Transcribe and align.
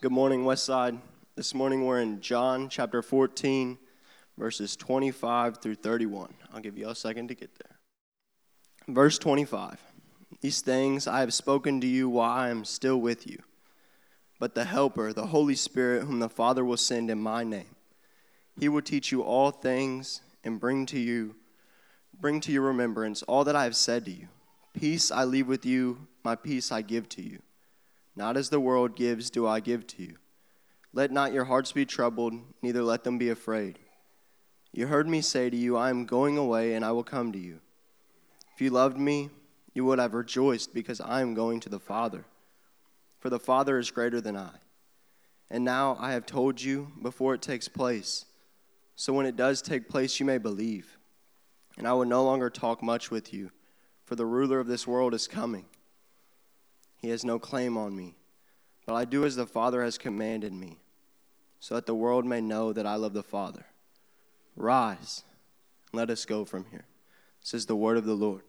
Good 0.00 0.12
morning, 0.12 0.44
Westside. 0.44 0.96
This 1.34 1.54
morning 1.54 1.84
we're 1.84 1.98
in 1.98 2.20
John 2.20 2.68
chapter 2.68 3.02
14, 3.02 3.76
verses 4.36 4.76
25 4.76 5.58
through 5.58 5.74
31. 5.74 6.34
I'll 6.54 6.60
give 6.60 6.78
you 6.78 6.88
a 6.88 6.94
second 6.94 7.26
to 7.26 7.34
get 7.34 7.50
there. 7.58 8.94
Verse 8.94 9.18
25 9.18 9.82
These 10.40 10.60
things 10.60 11.08
I 11.08 11.18
have 11.18 11.34
spoken 11.34 11.80
to 11.80 11.88
you 11.88 12.08
while 12.08 12.30
I 12.30 12.50
am 12.50 12.64
still 12.64 13.00
with 13.00 13.26
you. 13.26 13.40
But 14.38 14.54
the 14.54 14.66
Helper, 14.66 15.12
the 15.12 15.26
Holy 15.26 15.56
Spirit, 15.56 16.04
whom 16.04 16.20
the 16.20 16.28
Father 16.28 16.64
will 16.64 16.76
send 16.76 17.10
in 17.10 17.18
my 17.18 17.42
name, 17.42 17.74
he 18.56 18.68
will 18.68 18.82
teach 18.82 19.10
you 19.10 19.22
all 19.22 19.50
things 19.50 20.20
and 20.44 20.60
bring 20.60 20.86
to 20.86 20.98
you 21.00 21.34
bring 22.20 22.40
to 22.42 22.52
your 22.52 22.62
remembrance 22.62 23.24
all 23.24 23.42
that 23.42 23.56
I 23.56 23.64
have 23.64 23.74
said 23.74 24.04
to 24.04 24.12
you. 24.12 24.28
Peace 24.74 25.10
I 25.10 25.24
leave 25.24 25.48
with 25.48 25.66
you, 25.66 26.06
my 26.22 26.36
peace 26.36 26.70
I 26.70 26.82
give 26.82 27.08
to 27.08 27.22
you. 27.22 27.40
Not 28.18 28.36
as 28.36 28.48
the 28.48 28.58
world 28.58 28.96
gives, 28.96 29.30
do 29.30 29.46
I 29.46 29.60
give 29.60 29.86
to 29.86 30.02
you. 30.02 30.16
Let 30.92 31.12
not 31.12 31.32
your 31.32 31.44
hearts 31.44 31.70
be 31.70 31.86
troubled, 31.86 32.34
neither 32.60 32.82
let 32.82 33.04
them 33.04 33.16
be 33.16 33.30
afraid. 33.30 33.78
You 34.72 34.88
heard 34.88 35.08
me 35.08 35.20
say 35.20 35.48
to 35.48 35.56
you, 35.56 35.76
I 35.76 35.88
am 35.90 36.04
going 36.04 36.36
away, 36.36 36.74
and 36.74 36.84
I 36.84 36.90
will 36.90 37.04
come 37.04 37.30
to 37.30 37.38
you. 37.38 37.60
If 38.52 38.60
you 38.60 38.70
loved 38.70 38.98
me, 38.98 39.30
you 39.72 39.84
would 39.84 40.00
have 40.00 40.14
rejoiced, 40.14 40.74
because 40.74 41.00
I 41.00 41.20
am 41.20 41.34
going 41.34 41.60
to 41.60 41.68
the 41.68 41.78
Father. 41.78 42.24
For 43.20 43.30
the 43.30 43.38
Father 43.38 43.78
is 43.78 43.92
greater 43.92 44.20
than 44.20 44.36
I. 44.36 44.50
And 45.48 45.64
now 45.64 45.96
I 46.00 46.10
have 46.10 46.26
told 46.26 46.60
you 46.60 46.90
before 47.00 47.34
it 47.34 47.40
takes 47.40 47.68
place, 47.68 48.24
so 48.96 49.12
when 49.12 49.26
it 49.26 49.36
does 49.36 49.62
take 49.62 49.88
place, 49.88 50.18
you 50.18 50.26
may 50.26 50.38
believe. 50.38 50.98
And 51.76 51.86
I 51.86 51.92
will 51.92 52.04
no 52.04 52.24
longer 52.24 52.50
talk 52.50 52.82
much 52.82 53.12
with 53.12 53.32
you 53.32 53.52
for 54.06 54.16
the 54.16 54.26
ruler 54.26 54.58
of 54.58 54.66
this 54.66 54.88
world 54.88 55.14
is 55.14 55.28
coming. 55.28 55.66
He 56.98 57.08
has 57.08 57.24
no 57.24 57.38
claim 57.38 57.76
on 57.76 57.96
me, 57.96 58.16
but 58.84 58.94
I 58.94 59.04
do 59.04 59.24
as 59.24 59.36
the 59.36 59.46
Father 59.46 59.82
has 59.82 59.96
commanded 59.96 60.52
me, 60.52 60.78
so 61.60 61.74
that 61.74 61.86
the 61.86 61.94
world 61.94 62.26
may 62.26 62.40
know 62.40 62.72
that 62.72 62.86
I 62.86 62.96
love 62.96 63.14
the 63.14 63.22
Father. 63.22 63.66
Rise, 64.56 65.22
let 65.92 66.10
us 66.10 66.24
go 66.24 66.44
from 66.44 66.66
here. 66.70 66.84
This 67.40 67.54
is 67.54 67.66
the 67.66 67.76
word 67.76 67.96
of 67.96 68.04
the 68.04 68.14
Lord. 68.14 68.42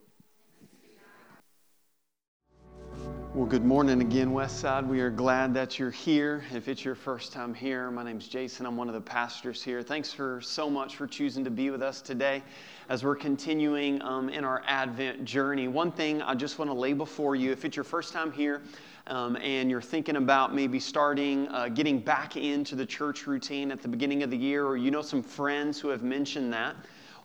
Well, 3.39 3.47
good 3.47 3.63
morning 3.63 4.01
again, 4.01 4.31
Westside. 4.31 4.85
We 4.85 4.99
are 4.99 5.09
glad 5.09 5.53
that 5.53 5.79
you're 5.79 5.91
here. 5.91 6.43
If 6.53 6.67
it's 6.67 6.83
your 6.83 6.93
first 6.93 7.31
time 7.31 7.53
here, 7.53 7.89
my 7.89 8.03
name's 8.03 8.27
Jason. 8.27 8.65
I'm 8.65 8.75
one 8.75 8.89
of 8.89 8.93
the 8.93 8.99
pastors 8.99 9.63
here. 9.63 9.81
Thanks 9.81 10.11
for 10.11 10.41
so 10.41 10.69
much 10.69 10.97
for 10.97 11.07
choosing 11.07 11.45
to 11.45 11.49
be 11.49 11.69
with 11.69 11.81
us 11.81 12.01
today 12.01 12.43
as 12.89 13.01
we're 13.01 13.15
continuing 13.15 14.01
um, 14.01 14.27
in 14.27 14.43
our 14.43 14.61
Advent 14.67 15.23
journey. 15.23 15.69
One 15.69 15.89
thing 15.89 16.21
I 16.21 16.35
just 16.35 16.59
want 16.59 16.69
to 16.69 16.75
lay 16.75 16.91
before 16.91 17.37
you 17.37 17.53
if 17.53 17.63
it's 17.63 17.77
your 17.77 17.85
first 17.85 18.11
time 18.11 18.29
here, 18.33 18.61
um, 19.07 19.37
and 19.37 19.69
you're 19.71 19.81
thinking 19.81 20.17
about 20.17 20.53
maybe 20.53 20.77
starting, 20.77 21.47
uh, 21.47 21.69
getting 21.69 22.01
back 22.01 22.35
into 22.35 22.75
the 22.75 22.85
church 22.85 23.25
routine 23.25 23.71
at 23.71 23.81
the 23.81 23.87
beginning 23.87 24.21
of 24.21 24.31
the 24.31 24.37
year, 24.37 24.65
or 24.65 24.75
you 24.75 24.91
know 24.91 25.01
some 25.01 25.23
friends 25.23 25.79
who 25.79 25.87
have 25.87 26.03
mentioned 26.03 26.51
that, 26.51 26.75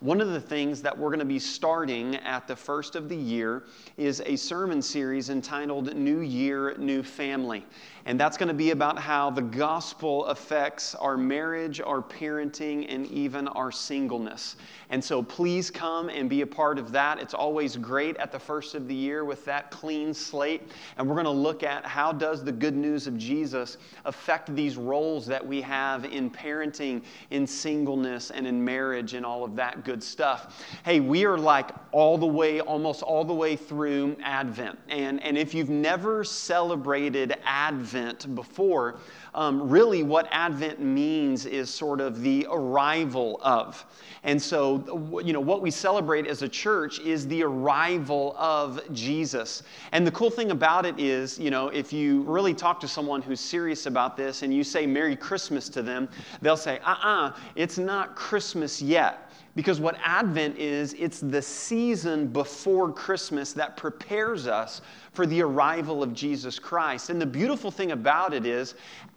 one 0.04 0.20
of 0.20 0.28
the 0.28 0.40
things 0.40 0.82
that 0.82 0.96
we're 0.96 1.08
going 1.08 1.18
to 1.18 1.24
be 1.24 1.38
starting 1.38 2.16
at 2.16 2.46
the 2.46 2.54
first 2.54 2.94
of 2.94 3.08
the 3.08 3.16
year 3.16 3.62
is 3.96 4.22
a 4.26 4.36
sermon 4.36 4.82
series 4.82 5.30
entitled 5.30 5.96
New 5.96 6.20
Year, 6.20 6.76
New 6.76 7.02
Family. 7.02 7.64
And 8.04 8.20
that's 8.20 8.36
going 8.36 8.48
to 8.48 8.54
be 8.54 8.70
about 8.70 8.98
how 8.98 9.30
the 9.30 9.40
gospel 9.40 10.26
affects 10.26 10.94
our 10.96 11.16
marriage, 11.16 11.80
our 11.80 12.02
parenting, 12.02 12.84
and 12.92 13.06
even 13.06 13.48
our 13.48 13.72
singleness. 13.72 14.56
And 14.90 15.02
so 15.02 15.22
please 15.22 15.70
come 15.70 16.10
and 16.10 16.28
be 16.28 16.42
a 16.42 16.46
part 16.46 16.78
of 16.78 16.92
that. 16.92 17.18
It's 17.18 17.32
always 17.32 17.78
great 17.78 18.18
at 18.18 18.30
the 18.30 18.38
first 18.38 18.74
of 18.74 18.88
the 18.88 18.94
year 18.94 19.24
with 19.24 19.46
that 19.46 19.70
clean 19.70 20.12
slate. 20.12 20.70
And 20.98 21.08
we're 21.08 21.14
going 21.14 21.24
to 21.24 21.30
look 21.30 21.62
at 21.62 21.86
how 21.86 22.12
does 22.12 22.44
the 22.44 22.52
good 22.52 22.76
news 22.76 23.06
of 23.06 23.16
Jesus 23.16 23.78
affect 24.04 24.54
these 24.54 24.76
roles 24.76 25.24
that 25.24 25.44
we 25.44 25.62
have 25.62 26.04
in 26.04 26.30
parenting, 26.30 27.02
in 27.30 27.46
singleness, 27.46 28.30
and 28.30 28.46
in 28.46 28.62
marriage, 28.62 29.14
and 29.14 29.24
all 29.24 29.44
of 29.44 29.56
that 29.56 29.82
good 29.82 29.93
stuff. 30.02 30.64
Hey, 30.84 31.00
we 31.00 31.24
are 31.24 31.38
like 31.38 31.70
all 31.92 32.18
the 32.18 32.26
way, 32.26 32.60
almost 32.60 33.02
all 33.02 33.24
the 33.24 33.34
way 33.34 33.56
through 33.56 34.16
Advent. 34.22 34.78
And, 34.88 35.22
and 35.22 35.38
if 35.38 35.54
you've 35.54 35.70
never 35.70 36.24
celebrated 36.24 37.36
Advent 37.44 38.34
before, 38.34 38.98
um, 39.34 39.68
really 39.68 40.02
what 40.02 40.28
Advent 40.30 40.80
means 40.80 41.44
is 41.46 41.68
sort 41.68 42.00
of 42.00 42.22
the 42.22 42.46
arrival 42.50 43.40
of. 43.42 43.84
And 44.22 44.40
so, 44.40 45.20
you 45.22 45.32
know, 45.32 45.40
what 45.40 45.60
we 45.60 45.70
celebrate 45.70 46.26
as 46.26 46.42
a 46.42 46.48
church 46.48 46.98
is 47.00 47.26
the 47.28 47.42
arrival 47.42 48.34
of 48.38 48.80
Jesus. 48.94 49.62
And 49.92 50.06
the 50.06 50.12
cool 50.12 50.30
thing 50.30 50.50
about 50.50 50.86
it 50.86 50.98
is, 50.98 51.38
you 51.38 51.50
know, 51.50 51.68
if 51.68 51.92
you 51.92 52.22
really 52.22 52.54
talk 52.54 52.80
to 52.80 52.88
someone 52.88 53.20
who's 53.20 53.40
serious 53.40 53.86
about 53.86 54.16
this 54.16 54.42
and 54.42 54.54
you 54.54 54.64
say 54.64 54.86
Merry 54.86 55.16
Christmas 55.16 55.68
to 55.70 55.82
them, 55.82 56.08
they'll 56.40 56.56
say, 56.56 56.78
uh 56.78 56.92
uh-uh, 56.92 57.28
uh, 57.28 57.36
it's 57.54 57.76
not 57.76 58.16
Christmas 58.16 58.80
yet. 58.80 59.30
Because 59.56 59.78
what 59.78 59.96
Advent 60.02 60.58
is, 60.58 60.94
it's 60.94 61.20
the 61.20 61.40
season 61.40 62.26
before 62.26 62.92
Christmas 62.92 63.52
that 63.52 63.76
prepares 63.76 64.48
us 64.48 64.80
for 65.12 65.26
the 65.26 65.42
arrival 65.42 66.02
of 66.02 66.12
Jesus 66.12 66.58
Christ. 66.58 67.08
And 67.08 67.20
the 67.20 67.26
beautiful 67.26 67.70
thing 67.70 67.92
about 67.92 68.34
it 68.34 68.46
is, 68.46 68.74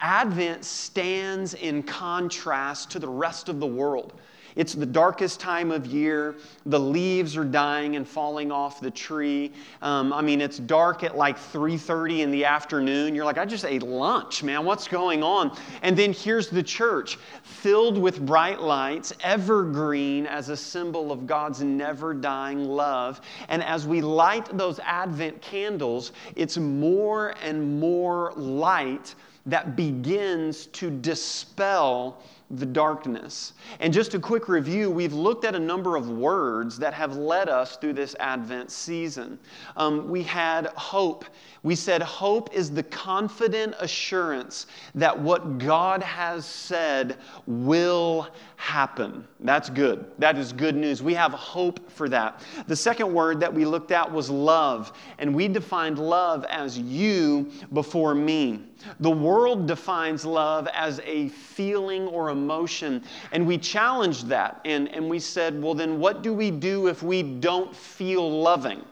Advent 0.08 0.64
stands 0.64 1.54
in 1.54 1.84
contrast 1.84 2.90
to 2.92 2.98
the 2.98 3.10
rest 3.10 3.50
of 3.50 3.60
the 3.60 3.68
world. 3.68 4.14
It's 4.56 4.74
the 4.74 4.86
darkest 4.86 5.42
time 5.42 5.70
of 5.70 5.86
year. 5.86 6.38
The 6.66 6.80
leaves 6.80 7.36
are 7.36 7.44
dying 7.44 7.98
and 7.98 8.08
falling 8.08 8.50
off 8.50 8.80
the 8.80 8.90
tree. 8.90 9.52
Um, 9.82 10.14
I 10.14 10.22
mean, 10.22 10.40
it's 10.40 10.60
dark 10.60 11.04
at 11.04 11.18
like 11.18 11.38
3:30 11.38 12.22
in 12.22 12.32
the 12.32 12.46
afternoon. 12.46 13.16
You're 13.16 13.26
like, 13.26 13.38
I 13.38 13.44
just 13.44 13.66
ate 13.66 13.84
lunch, 13.84 14.44
man. 14.44 14.64
What's 14.64 14.88
going 14.88 15.24
on? 15.24 15.52
And 15.82 15.98
then 15.98 16.14
here's 16.14 16.48
the 16.48 16.64
church, 16.64 17.18
filled 17.44 17.98
with 17.98 18.26
bright 18.26 18.62
lights, 18.62 19.12
evergreen 19.22 20.26
as 20.26 20.48
a 20.48 20.56
symbol 20.56 21.12
of 21.12 21.28
God's 21.28 21.62
never-dying 21.62 22.64
love. 22.64 23.20
And 23.50 23.62
as 23.62 23.86
we 23.86 24.00
light 24.00 24.58
those 24.58 24.80
Advent 24.80 25.42
candles, 25.42 26.14
it's 26.38 26.58
more 26.58 27.36
and 27.44 27.78
more 27.82 28.32
light 28.38 29.14
that 29.48 29.76
begins 29.76 30.68
to 30.68 30.90
dispel 30.90 32.22
the 32.52 32.66
darkness. 32.66 33.54
And 33.82 33.92
just 33.92 34.14
a 34.14 34.20
quick 34.20 34.48
review, 34.48 34.90
we've 34.90 35.14
looked 35.14 35.44
at 35.44 35.54
a 35.54 35.60
number 35.60 35.98
of 35.98 36.10
words 36.10 36.78
that 36.80 36.94
have 36.94 37.18
led 37.18 37.50
us 37.50 37.76
through 37.76 37.94
this 37.94 38.16
Advent 38.20 38.72
season. 38.72 39.38
Um, 39.76 40.10
we 40.10 40.24
had 40.24 40.68
hope. 40.68 41.26
We 41.64 41.76
said 41.76 42.02
hope 42.02 42.54
is 42.54 42.72
the 42.72 42.84
confident 42.84 43.76
assurance 43.80 44.68
that 44.96 45.18
what 45.18 45.58
God 45.58 46.02
has 46.04 46.46
said 46.46 47.18
will 47.48 48.30
happen. 48.56 49.28
That's 49.42 49.70
good. 49.70 50.06
That 50.18 50.38
is 50.38 50.54
good 50.54 50.76
news. 50.76 51.04
We 51.04 51.14
have 51.16 51.34
hope 51.34 51.92
for 51.92 52.08
that. 52.10 52.42
The 52.68 52.76
second 52.76 53.14
word 53.14 53.42
that 53.42 53.54
we 53.54 53.66
looked 53.66 53.92
at 53.92 54.10
was 54.10 54.30
love, 54.30 54.94
and 55.18 55.36
we 55.36 55.50
defined 55.50 56.00
love 56.00 56.46
as 56.46 56.80
you 56.80 57.52
before 57.74 58.16
me. 58.16 58.62
The 59.00 59.10
world 59.12 59.68
defines 59.68 60.26
love 60.26 60.68
as 60.74 61.00
a 61.06 61.30
feeling 61.30 62.08
or 62.08 62.30
emotion, 62.30 63.04
and 63.32 63.46
we 63.46 63.58
challenged 63.58 64.28
that. 64.28 64.62
And, 64.66 64.90
and 64.94 65.10
we 65.10 65.20
said, 65.20 65.62
well, 65.62 65.74
then 65.74 66.00
what 66.00 66.22
do 66.22 66.34
we 66.34 66.52
do 66.52 66.88
if 66.88 67.04
we 67.04 67.24
don't 67.24 67.76
feel 67.76 68.42
loving? 68.42 68.84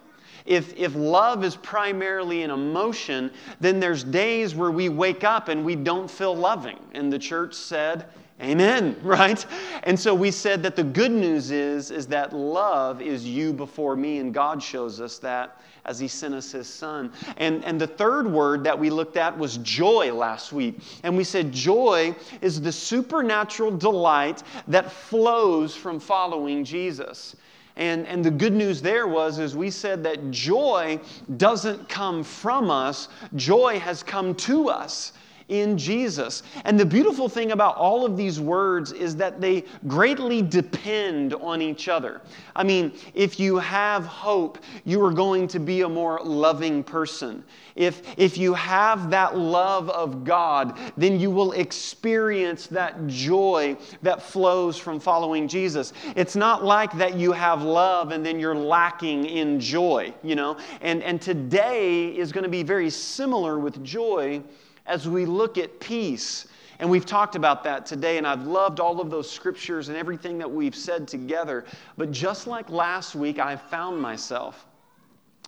If, 0.46 0.76
if 0.78 0.96
love 0.96 1.44
is 1.44 1.56
primarily 1.56 2.44
an 2.44 2.52
emotion, 2.52 3.32
then 3.60 3.80
there's 3.80 4.04
days 4.04 4.54
where 4.54 4.72
we 4.72 4.90
wake 4.90 5.24
up 5.24 5.48
and 5.48 5.66
we 5.66 5.76
don't 5.76 6.10
feel 6.10 6.36
loving. 6.36 6.78
And 6.94 7.12
the 7.12 7.18
church 7.18 7.56
said, 7.56 8.06
Amen, 8.42 8.98
right? 9.04 9.46
And 9.84 10.00
so 10.00 10.14
we 10.14 10.32
said 10.32 10.62
that 10.64 10.76
the 10.76 10.84
good 10.84 11.12
news 11.12 11.52
is, 11.52 11.92
is 11.92 12.08
that 12.08 12.34
love 12.34 13.02
is 13.02 13.26
you 13.26 13.54
before 13.54 13.96
me, 13.96 14.18
and 14.20 14.34
God 14.34 14.62
shows 14.62 15.00
us 15.00 15.18
that 15.20 15.62
as 15.86 16.00
He 16.00 16.08
sent 16.08 16.34
us 16.34 16.52
His 16.52 16.68
Son. 16.68 17.12
And, 17.38 17.64
and 17.64 17.80
the 17.80 17.88
third 17.88 18.30
word 18.30 18.64
that 18.64 18.78
we 18.78 18.90
looked 18.90 19.18
at 19.18 19.38
was 19.38 19.58
joy 19.58 20.14
last 20.14 20.52
week. 20.52 20.80
And 21.04 21.16
we 21.16 21.24
said 21.24 21.52
joy 21.52 22.16
is 22.42 22.60
the 22.60 22.72
supernatural 22.72 23.78
delight 23.78 24.44
that 24.68 24.92
flows 24.92 25.76
from 25.76 26.00
following 26.00 26.64
Jesus. 26.64 27.36
And, 27.78 28.08
and 28.08 28.24
the 28.24 28.32
good 28.32 28.54
news 28.54 28.82
there 28.82 29.08
was 29.08 29.38
is 29.38 29.56
we 29.56 29.70
said 29.70 30.02
that 30.04 30.32
joy 30.32 31.00
doesn't 31.38 31.90
come 31.90 32.24
from 32.24 32.72
us, 32.72 33.10
joy 33.36 33.80
has 33.80 34.02
come 34.02 34.34
to 34.36 34.70
us 34.70 35.12
in 35.48 35.78
Jesus. 35.78 36.44
And 36.64 36.80
the 36.80 36.86
beautiful 36.86 37.30
thing 37.30 37.52
about 37.52 37.76
all 37.76 38.06
of 38.06 38.18
these 38.18 38.40
words 38.40 38.92
is 38.92 39.16
that 39.18 39.40
they 39.40 39.64
greatly 39.88 40.42
depend 40.42 41.34
on 41.36 41.62
each 41.62 41.88
other. 41.88 42.22
I 42.56 42.64
mean, 42.64 42.94
if 43.14 43.40
you 43.40 43.58
have 43.58 44.06
hope, 44.06 44.58
you 44.86 45.04
are 45.04 45.14
going 45.14 45.48
to 45.50 45.60
be 45.60 45.82
a 45.82 45.90
more 45.90 46.20
loving 46.24 46.84
person. 46.84 47.44
If, 47.76 48.02
if 48.18 48.38
you 48.38 48.54
have 48.54 49.10
that 49.12 49.38
love 49.38 49.90
of 49.90 50.24
God, 50.24 50.80
then 50.98 51.20
you 51.20 51.30
will 51.30 51.52
experience 51.52 52.68
that 52.68 53.06
joy 53.08 53.78
that 54.02 54.22
flows 54.22 54.78
from 54.78 55.00
following 55.00 55.48
Jesus. 55.48 55.94
It's 56.16 56.36
not 56.36 56.64
like 56.64 56.92
that 56.98 57.16
you 57.16 57.34
have 57.34 57.62
love 57.64 58.12
and 58.12 58.26
then 58.26 58.40
you're 58.40 58.56
lacking 58.56 59.26
in 59.26 59.60
joy, 59.60 60.14
you 60.24 60.36
know? 60.36 60.58
And, 60.82 61.04
and 61.04 61.22
today 61.22 62.08
is 62.08 62.32
going 62.32 62.46
to 62.46 62.50
be 62.50 62.64
very 62.64 62.90
similar 62.90 63.60
with 63.60 63.84
joy 63.84 64.42
as 64.86 65.08
we 65.08 65.26
look 65.26 65.58
at 65.58 65.80
peace. 65.80 66.48
And 66.80 66.90
we've 66.90 67.06
talked 67.06 67.36
about 67.36 67.64
that 67.64 67.86
today, 67.86 68.18
and 68.18 68.28
I've 68.28 68.46
loved 68.46 68.80
all 68.80 69.00
of 69.00 69.10
those 69.10 69.30
scriptures 69.30 69.88
and 69.88 69.98
everything 69.98 70.38
that 70.40 70.52
we've 70.52 70.76
said 70.76 71.08
together. 71.08 71.66
But 71.98 72.12
just 72.12 72.48
like 72.48 72.70
last 72.70 73.16
week, 73.16 73.40
I 73.40 73.56
found 73.56 74.02
myself, 74.02 74.66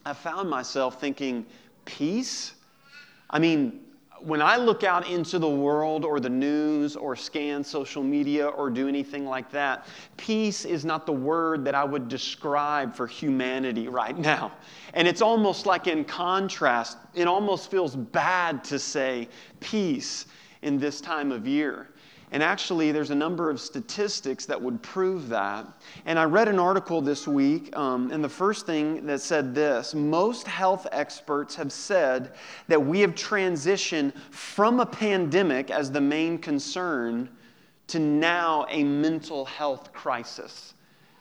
I 0.06 0.14
found 0.14 0.50
myself 0.50 1.02
thinking, 1.02 1.46
peace? 1.84 2.54
I 3.30 3.40
mean, 3.40 3.82
when 4.22 4.42
I 4.42 4.58
look 4.58 4.84
out 4.84 5.08
into 5.08 5.40
the 5.40 5.50
world 5.50 6.04
or 6.04 6.20
the 6.20 6.30
news 6.30 6.96
or 6.96 7.16
scan 7.16 7.64
social 7.64 8.04
media 8.04 8.48
or 8.48 8.70
do 8.70 8.88
anything 8.88 9.26
like 9.26 9.52
that, 9.52 9.86
peace 10.18 10.66
is 10.66 10.86
not 10.86 11.06
the 11.06 11.14
word 11.14 11.64
that 11.66 11.76
I 11.76 11.84
would 11.84 12.08
describe 12.08 12.96
for 12.96 13.08
humanity 13.08 13.88
right 13.88 14.18
now. 14.18 14.52
And 14.94 15.08
it's 15.08 15.22
almost 15.22 15.66
like 15.66 15.88
in 15.88 16.04
contrast, 16.04 16.98
it 17.14 17.28
almost 17.28 17.70
feels 17.70 17.96
bad 17.96 18.64
to 18.66 18.80
say 18.80 19.30
peace 19.60 20.26
in 20.62 20.80
this 20.80 21.00
time 21.02 21.32
of 21.32 21.48
year. 21.48 21.90
And 22.32 22.44
actually, 22.44 22.92
there's 22.92 23.10
a 23.10 23.16
number 23.16 23.50
of 23.50 23.62
statistics 23.62 24.46
that 24.48 24.62
would 24.62 24.82
prove 24.84 25.30
that. 25.30 25.66
And 26.06 26.20
I 26.20 26.26
read 26.26 26.50
an 26.50 26.60
article 26.60 27.02
this 27.02 27.26
week, 27.26 27.76
um, 27.78 28.12
and 28.12 28.22
the 28.22 28.30
first 28.30 28.66
thing 28.66 29.06
that 29.06 29.22
said 29.22 29.56
this 29.56 29.96
most 29.96 30.46
health 30.46 30.88
experts 30.92 31.56
have 31.56 31.72
said 31.72 32.34
that 32.68 32.84
we 32.84 33.00
have 33.00 33.16
transitioned 33.16 34.14
from 34.30 34.82
a 34.82 34.86
pandemic 34.86 35.72
as 35.72 35.90
the 35.90 36.02
main 36.02 36.38
concern 36.38 37.30
to 37.88 38.00
now 38.00 38.66
a 38.70 38.84
mental 38.84 39.46
health 39.46 39.94
crisis 39.94 40.74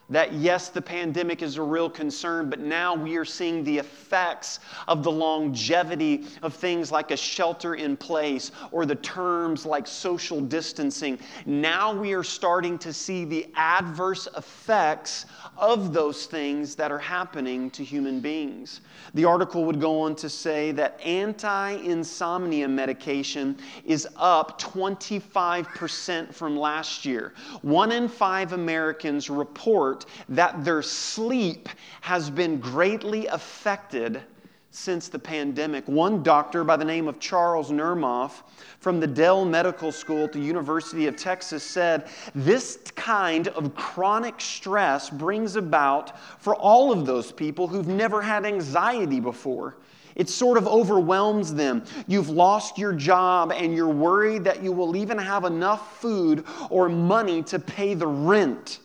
that 0.09 0.33
yes, 0.33 0.69
the 0.69 0.81
pandemic 0.81 1.43
is 1.43 1.57
a 1.57 1.63
real 1.63 1.91
concern, 1.91 2.49
but 2.49 2.61
now 2.61 2.95
we 2.95 3.17
are 3.17 3.25
seeing 3.25 3.65
the 3.65 3.79
effects 3.79 4.61
of 4.87 5.03
the 5.03 5.11
longevity 5.11 6.27
of 6.43 6.55
things 6.55 6.93
like 6.93 7.11
a 7.11 7.17
shelter 7.17 7.75
in 7.75 7.97
place 7.97 8.53
or 8.71 8.87
the 8.87 8.95
terms 8.97 9.67
like 9.67 9.87
social 9.87 10.41
distancing. 10.41 11.19
Now 11.45 11.93
we 11.93 12.13
are 12.13 12.23
starting 12.23 12.79
to 12.79 12.93
see 12.93 13.25
the 13.25 13.49
adverse 13.57 14.29
effects 14.37 15.27
of 15.57 15.93
those 15.93 16.27
things 16.27 16.77
that 16.77 16.93
are 16.93 16.99
happening 16.99 17.71
to 17.71 17.83
human 17.83 18.21
beings. 18.21 18.83
The 19.15 19.25
article 19.25 19.65
would 19.65 19.81
go 19.81 20.03
on 20.03 20.15
to 20.17 20.29
say 20.29 20.71
that 20.73 21.01
anti 21.05 21.71
insomnia 21.71 22.69
medication 22.69 23.59
is 23.85 24.07
up 24.17 24.61
25% 24.61 26.33
from 26.33 26.57
last 26.57 27.05
year. 27.05 27.33
One 27.63 27.91
in 27.91 28.09
five 28.09 28.53
Americans 28.53 29.29
report 29.31 29.96
report 29.97 30.27
that 30.29 30.65
their 30.65 30.83
sleep 30.83 31.69
has 32.01 32.31
been 32.31 32.61
greatly 32.61 33.27
affected 33.27 34.23
since 34.71 35.09
the 35.09 35.19
pandemic. 35.19 35.87
One 35.89 36.23
doctor 36.23 36.63
by 36.63 36.77
the 36.77 36.85
name 36.85 37.09
of 37.09 37.19
Charles 37.19 37.71
Nemeroff 37.71 38.43
from 38.79 39.01
the 39.01 39.07
Dell 39.07 39.45
Medical 39.45 39.91
School 39.91 40.25
at 40.25 40.33
the 40.33 40.41
University 40.41 41.07
of 41.07 41.17
Texas 41.17 41.63
said, 41.63 42.09
This 42.35 42.79
kind 42.95 43.49
of 43.49 43.75
chronic 43.75 44.39
stress 44.39 45.09
brings 45.09 45.57
about 45.57 46.19
for 46.43 46.55
all 46.55 46.93
of 46.93 47.07
those 47.07 47.33
people 47.33 47.67
who've 47.67 47.89
never 47.89 48.21
had 48.21 48.45
anxiety 48.45 49.19
before. 49.19 49.77
It 50.15 50.29
sort 50.29 50.59
of 50.59 50.67
overwhelms 50.67 51.55
them. 51.55 51.85
You've 52.07 52.31
lost 52.31 52.79
your 52.79 52.93
job 52.93 53.53
and 53.53 53.75
you're 53.75 53.89
worried 53.89 54.45
that 54.45 54.63
you 54.63 54.73
will 54.73 54.97
even 54.97 55.19
have 55.19 55.45
enough 55.45 56.01
food 56.01 56.45
or 56.71 56.89
money 56.89 57.43
to 57.45 57.59
pay 57.59 57.95
the 57.95 58.07
rent. 58.07 58.81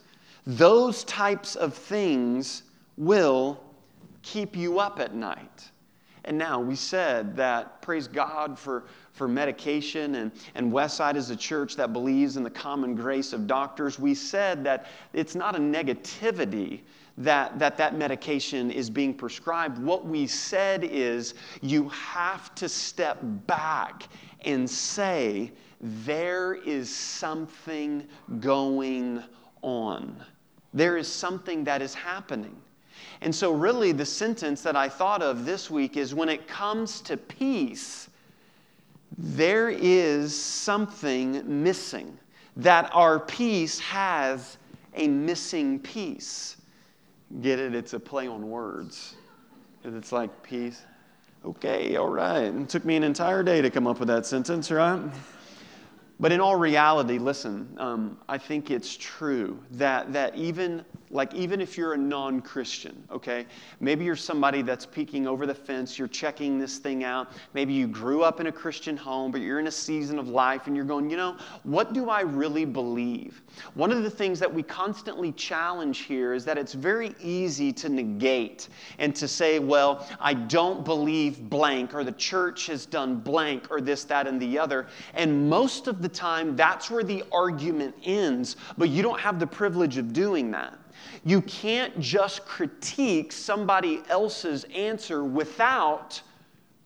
Those 0.45 1.03
types 1.03 1.55
of 1.55 1.73
things 1.73 2.63
will 2.97 3.63
keep 4.21 4.55
you 4.55 4.79
up 4.79 4.99
at 4.99 5.13
night. 5.13 5.69
And 6.25 6.37
now 6.37 6.59
we 6.59 6.75
said 6.75 7.35
that, 7.37 7.81
praise 7.81 8.07
God 8.07 8.57
for, 8.57 8.83
for 9.11 9.27
medication, 9.27 10.15
and, 10.15 10.31
and 10.53 10.71
Westside 10.71 11.15
is 11.15 11.31
a 11.31 11.35
church 11.35 11.75
that 11.77 11.93
believes 11.93 12.37
in 12.37 12.43
the 12.43 12.49
common 12.49 12.93
grace 12.93 13.33
of 13.33 13.47
doctors. 13.47 13.97
We 13.97 14.13
said 14.13 14.63
that 14.65 14.85
it's 15.13 15.33
not 15.33 15.55
a 15.55 15.59
negativity 15.59 16.81
that, 17.17 17.57
that 17.57 17.75
that 17.77 17.97
medication 17.97 18.69
is 18.69 18.89
being 18.89 19.15
prescribed. 19.15 19.79
What 19.79 20.05
we 20.05 20.27
said 20.27 20.83
is 20.83 21.33
you 21.61 21.89
have 21.89 22.53
to 22.55 22.69
step 22.69 23.17
back 23.47 24.07
and 24.45 24.69
say, 24.69 25.51
there 25.81 26.53
is 26.53 26.95
something 26.95 28.07
going 28.39 29.17
on. 29.17 29.25
There 30.73 30.97
is 30.97 31.07
something 31.07 31.63
that 31.65 31.81
is 31.81 31.93
happening. 31.93 32.55
And 33.21 33.33
so, 33.33 33.51
really, 33.51 33.91
the 33.91 34.05
sentence 34.05 34.61
that 34.61 34.75
I 34.75 34.89
thought 34.89 35.21
of 35.21 35.45
this 35.45 35.69
week 35.69 35.97
is 35.97 36.15
when 36.15 36.29
it 36.29 36.47
comes 36.47 37.01
to 37.01 37.17
peace, 37.17 38.09
there 39.17 39.69
is 39.69 40.39
something 40.39 41.63
missing. 41.63 42.17
That 42.57 42.89
our 42.93 43.19
peace 43.19 43.79
has 43.79 44.57
a 44.95 45.07
missing 45.07 45.79
piece. 45.79 46.57
Get 47.41 47.59
it? 47.59 47.75
It's 47.75 47.93
a 47.93 47.99
play 47.99 48.27
on 48.27 48.49
words. 48.49 49.15
It's 49.83 50.11
like 50.11 50.43
peace. 50.43 50.83
Okay, 51.45 51.95
all 51.95 52.09
right. 52.09 52.53
It 52.53 52.69
took 52.69 52.85
me 52.85 52.95
an 52.95 53.03
entire 53.03 53.41
day 53.41 53.61
to 53.61 53.69
come 53.69 53.87
up 53.87 53.99
with 53.99 54.07
that 54.09 54.25
sentence, 54.25 54.69
right? 54.69 55.01
But 56.21 56.31
in 56.31 56.39
all 56.39 56.55
reality, 56.55 57.17
listen, 57.17 57.75
um, 57.77 58.19
I 58.29 58.37
think 58.37 58.69
it's 58.69 58.95
true 58.95 59.59
that, 59.71 60.13
that 60.13 60.35
even 60.35 60.85
like 61.11 61.33
even 61.33 61.59
if 61.59 61.77
you're 61.77 61.93
a 61.93 61.97
non-christian 61.97 63.03
okay 63.11 63.45
maybe 63.79 64.05
you're 64.05 64.15
somebody 64.15 64.61
that's 64.61 64.85
peeking 64.85 65.27
over 65.27 65.45
the 65.45 65.53
fence 65.53 65.99
you're 65.99 66.07
checking 66.07 66.57
this 66.57 66.77
thing 66.77 67.03
out. 67.03 67.31
Maybe 67.53 67.73
you 67.73 67.87
grew 67.87 68.23
up 68.23 68.39
in 68.39 68.47
a 68.47 68.51
christian 68.51 68.95
home 68.95 69.31
but 69.31 69.41
you're 69.41 69.59
in 69.59 69.67
a 69.67 69.71
season 69.71 70.17
of 70.17 70.29
life 70.29 70.67
and 70.67 70.75
you're 70.75 70.85
going 70.85 71.09
you 71.09 71.17
know 71.17 71.37
what 71.63 71.93
do 71.93 72.09
i 72.09 72.21
really 72.21 72.65
believe? 72.65 73.41
One 73.73 73.91
of 73.91 74.03
the 74.03 74.09
things 74.09 74.39
that 74.39 74.51
we 74.51 74.63
constantly 74.63 75.33
challenge 75.33 75.99
here 75.99 76.33
is 76.33 76.45
that 76.45 76.57
it's 76.57 76.73
very 76.73 77.13
easy 77.21 77.73
to 77.73 77.89
negate 77.89 78.69
and 78.97 79.13
to 79.15 79.27
say 79.27 79.59
well 79.59 80.07
i 80.19 80.33
don't 80.33 80.85
believe 80.85 81.49
blank 81.49 81.93
or 81.93 82.03
the 82.03 82.13
church 82.13 82.67
has 82.67 82.85
done 82.85 83.17
blank 83.17 83.69
or 83.69 83.81
this 83.81 84.05
that 84.05 84.27
and 84.27 84.41
the 84.41 84.57
other. 84.57 84.87
And 85.13 85.49
most 85.49 85.87
of 85.87 86.01
the 86.01 86.09
time 86.13 86.55
that's 86.55 86.91
where 86.91 87.03
the 87.03 87.23
argument 87.31 87.95
ends 88.03 88.55
but 88.77 88.89
you 88.89 89.01
don't 89.01 89.19
have 89.19 89.39
the 89.39 89.47
privilege 89.47 89.97
of 89.97 90.13
doing 90.13 90.51
that 90.51 90.77
you 91.23 91.41
can't 91.41 91.99
just 91.99 92.45
critique 92.45 93.31
somebody 93.31 94.01
else's 94.09 94.63
answer 94.65 95.23
without 95.23 96.21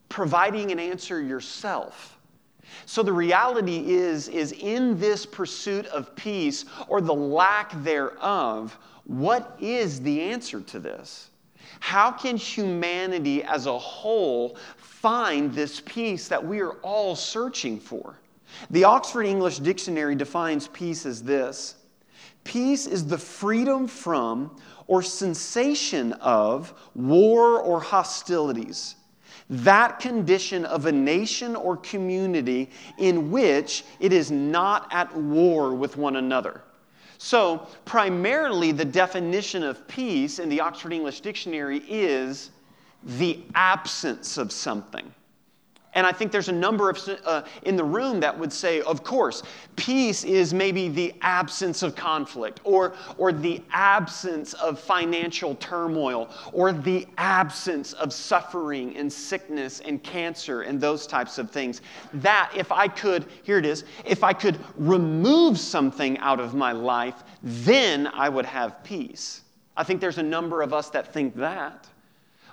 providing 0.10 0.72
an 0.72 0.80
answer 0.80 1.22
yourself. 1.22 2.18
So 2.86 3.04
the 3.04 3.14
reality 3.14 3.94
is 3.94 4.28
is 4.28 4.52
in 4.54 5.00
this 5.00 5.26
pursuit 5.26 5.86
of 5.88 6.16
peace 6.16 6.66
or 6.88 7.00
the 7.02 7.14
lack 7.14 7.72
thereof, 7.84 8.78
what 9.06 9.56
is 9.60 10.02
the 10.02 10.22
answer 10.22 10.62
to 10.62 10.80
this? 10.80 11.30
How 11.80 12.12
can 12.12 12.38
humanity 12.38 13.44
as 13.44 13.66
a 13.66 13.78
whole 13.78 14.58
find 14.78 15.54
this 15.54 15.82
peace 15.82 16.28
that 16.28 16.44
we 16.44 16.60
are 16.60 16.74
all 16.82 17.16
searching 17.16 17.80
for? 17.80 18.18
The 18.70 18.84
Oxford 18.84 19.24
English 19.24 19.60
Dictionary 19.60 20.16
defines 20.16 20.68
peace 20.70 21.06
as 21.06 21.24
this 21.24 21.76
Peace 22.44 22.86
is 22.86 23.08
the 23.08 23.18
freedom 23.18 23.88
from 23.88 24.56
or 24.88 25.02
sensation 25.02 26.14
of 26.14 26.74
war 26.94 27.60
or 27.60 27.82
hostilities. 27.82 28.96
That 29.50 30.00
condition 30.00 30.66
of 30.66 30.86
a 30.86 30.92
nation 30.92 31.56
or 31.56 31.78
community 31.78 32.70
in 32.98 33.30
which 33.32 33.84
it 34.00 34.14
is 34.14 34.32
not 34.32 34.88
at 34.92 35.16
war 35.16 35.76
with 35.76 35.98
one 35.98 36.16
another. 36.16 36.62
So, 37.18 37.68
primarily, 37.86 38.72
the 38.72 38.86
definition 38.86 39.64
of 39.64 39.88
peace 39.88 40.40
in 40.40 40.50
the 40.50 40.62
Oxford 40.62 40.94
English 40.94 41.22
Dictionary 41.22 41.84
is 41.88 42.52
the 43.04 43.40
absence 43.54 44.38
of 44.38 44.52
something. 44.52 45.12
And 45.96 46.06
I 46.06 46.12
think 46.12 46.32
there's 46.32 46.50
a 46.50 46.54
number 46.54 46.90
of 46.90 47.00
uh, 47.26 47.44
in 47.64 47.78
the 47.78 47.84
room 47.84 48.20
that 48.20 48.38
would 48.38 48.52
say, 48.52 48.82
of 48.82 49.04
course, 49.04 49.44
peace 49.78 50.26
is 50.26 50.54
maybe 50.54 50.90
the 50.90 51.14
absence 51.22 51.84
of 51.84 51.96
conflict, 51.96 52.60
or, 52.66 52.94
or 53.18 53.32
the 53.32 53.62
absence 53.72 54.54
of 54.56 54.78
financial 54.78 55.56
turmoil, 55.56 56.30
or 56.52 56.74
the 56.74 57.08
absence 57.18 57.94
of 57.94 58.12
suffering 58.12 58.96
and 58.98 59.12
sickness 59.12 59.80
and 59.80 60.04
cancer 60.04 60.64
and 60.64 60.82
those 60.82 61.08
types 61.08 61.38
of 61.38 61.50
things. 61.50 61.82
That, 62.16 62.52
if 62.54 62.74
I 62.74 62.90
could, 62.90 63.26
here 63.44 63.58
it 63.58 63.66
is, 63.66 63.86
if 64.04 64.22
I 64.22 64.34
could 64.34 64.60
remove 64.76 65.58
something 65.58 66.18
out 66.18 66.42
of 66.42 66.54
my 66.54 66.74
life, 66.74 67.24
then 67.42 68.08
I 68.08 68.28
would 68.28 68.46
have 68.46 68.84
peace. 68.84 69.44
I 69.78 69.84
think 69.86 70.02
there's 70.02 70.18
a 70.18 70.24
number 70.24 70.62
of 70.62 70.74
us 70.74 70.90
that 70.90 71.14
think 71.14 71.36
that. 71.36 71.88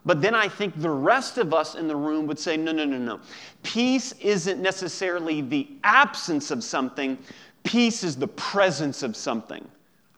But 0.05 0.21
then 0.21 0.35
I 0.35 0.49
think 0.49 0.81
the 0.81 0.91
rest 0.91 1.39
of 1.39 1.55
us 1.55 1.77
in 1.77 1.87
the 1.87 1.95
room 1.95 2.27
would 2.27 2.39
say, 2.39 2.57
no, 2.57 2.73
no, 2.73 2.85
no, 2.85 2.99
no. 2.99 3.21
Peace 3.63 4.13
isn't 4.21 4.61
necessarily 4.61 5.43
the 5.43 5.69
absence 5.85 6.51
of 6.51 6.65
something, 6.65 7.17
peace 7.63 8.03
is 8.03 8.17
the 8.17 8.29
presence 8.29 9.05
of 9.05 9.15
something. 9.15 9.65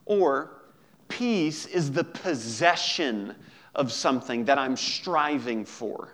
Or 0.07 0.63
peace 1.09 1.67
is 1.67 1.93
the 1.93 2.05
possession 2.05 3.35
of 3.75 3.93
something 3.93 4.45
that 4.47 4.59
I'm 4.59 4.77
striving 4.77 5.65
for. 5.65 6.14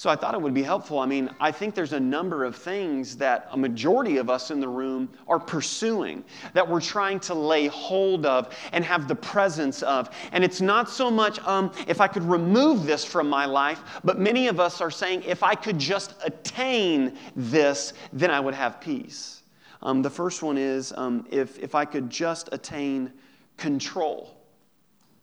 So 0.00 0.08
I 0.08 0.16
thought 0.16 0.32
it 0.32 0.40
would 0.40 0.54
be 0.54 0.62
helpful. 0.62 0.98
I 0.98 1.04
mean, 1.04 1.28
I 1.40 1.52
think 1.52 1.74
there's 1.74 1.92
a 1.92 2.00
number 2.00 2.42
of 2.46 2.56
things 2.56 3.18
that 3.18 3.48
a 3.50 3.56
majority 3.58 4.16
of 4.16 4.30
us 4.30 4.50
in 4.50 4.58
the 4.58 4.66
room 4.66 5.10
are 5.28 5.38
pursuing, 5.38 6.24
that 6.54 6.66
we're 6.66 6.80
trying 6.80 7.20
to 7.20 7.34
lay 7.34 7.66
hold 7.66 8.24
of 8.24 8.56
and 8.72 8.82
have 8.82 9.08
the 9.08 9.14
presence 9.14 9.82
of. 9.82 10.08
And 10.32 10.42
it's 10.42 10.62
not 10.62 10.88
so 10.88 11.10
much 11.10 11.38
um, 11.40 11.70
if 11.86 12.00
I 12.00 12.08
could 12.08 12.22
remove 12.22 12.86
this 12.86 13.04
from 13.04 13.28
my 13.28 13.44
life, 13.44 13.82
but 14.02 14.18
many 14.18 14.48
of 14.48 14.58
us 14.58 14.80
are 14.80 14.90
saying 14.90 15.22
if 15.24 15.42
I 15.42 15.54
could 15.54 15.78
just 15.78 16.14
attain 16.24 17.18
this, 17.36 17.92
then 18.10 18.30
I 18.30 18.40
would 18.40 18.54
have 18.54 18.80
peace. 18.80 19.42
Um, 19.82 20.00
the 20.00 20.08
first 20.08 20.42
one 20.42 20.56
is 20.56 20.94
um, 20.96 21.26
if, 21.30 21.58
if 21.58 21.74
I 21.74 21.84
could 21.84 22.08
just 22.08 22.48
attain 22.52 23.12
control. 23.58 24.39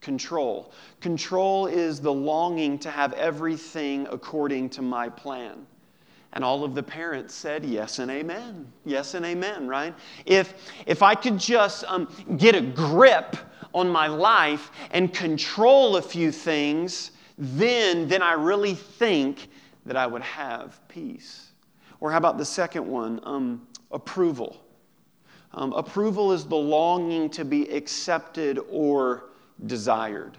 Control. 0.02 0.72
Control 1.02 1.68
is 1.68 2.00
the 2.00 2.14
longing 2.14 2.78
to 2.80 2.92
have 2.92 3.14
everything 3.14 4.08
according 4.12 4.70
to 4.70 4.82
my 4.82 5.10
plan. 5.10 5.66
And 6.34 6.44
all 6.44 6.64
of 6.64 6.76
the 6.76 6.84
parents 6.84 7.34
said 7.34 7.66
yes 7.66 8.00
and 8.00 8.12
amen. 8.12 8.72
Yes 8.86 9.16
and 9.16 9.26
amen, 9.26 9.68
right? 9.68 9.96
If, 10.26 10.54
if 10.86 11.02
I 11.02 11.16
could 11.16 11.40
just 11.40 11.84
um, 11.88 12.08
get 12.38 12.56
a 12.56 12.62
grip 12.62 13.38
on 13.74 13.90
my 13.90 14.08
life 14.08 14.72
and 14.92 15.12
control 15.14 15.98
a 15.98 16.02
few 16.02 16.32
things, 16.32 17.12
then, 17.38 18.08
then 18.08 18.22
I 18.22 18.34
really 18.34 18.76
think 18.76 19.50
that 19.86 19.96
I 19.96 20.06
would 20.06 20.22
have 20.22 20.80
peace. 20.88 21.52
Or 22.00 22.12
how 22.12 22.18
about 22.18 22.38
the 22.38 22.46
second 22.46 22.86
one? 22.86 23.20
Um, 23.24 23.68
approval. 23.92 24.64
Um, 25.54 25.74
approval 25.74 26.34
is 26.34 26.46
the 26.46 26.56
longing 26.56 27.30
to 27.32 27.46
be 27.46 27.70
accepted 27.70 28.60
or 28.70 29.27
desired. 29.66 30.38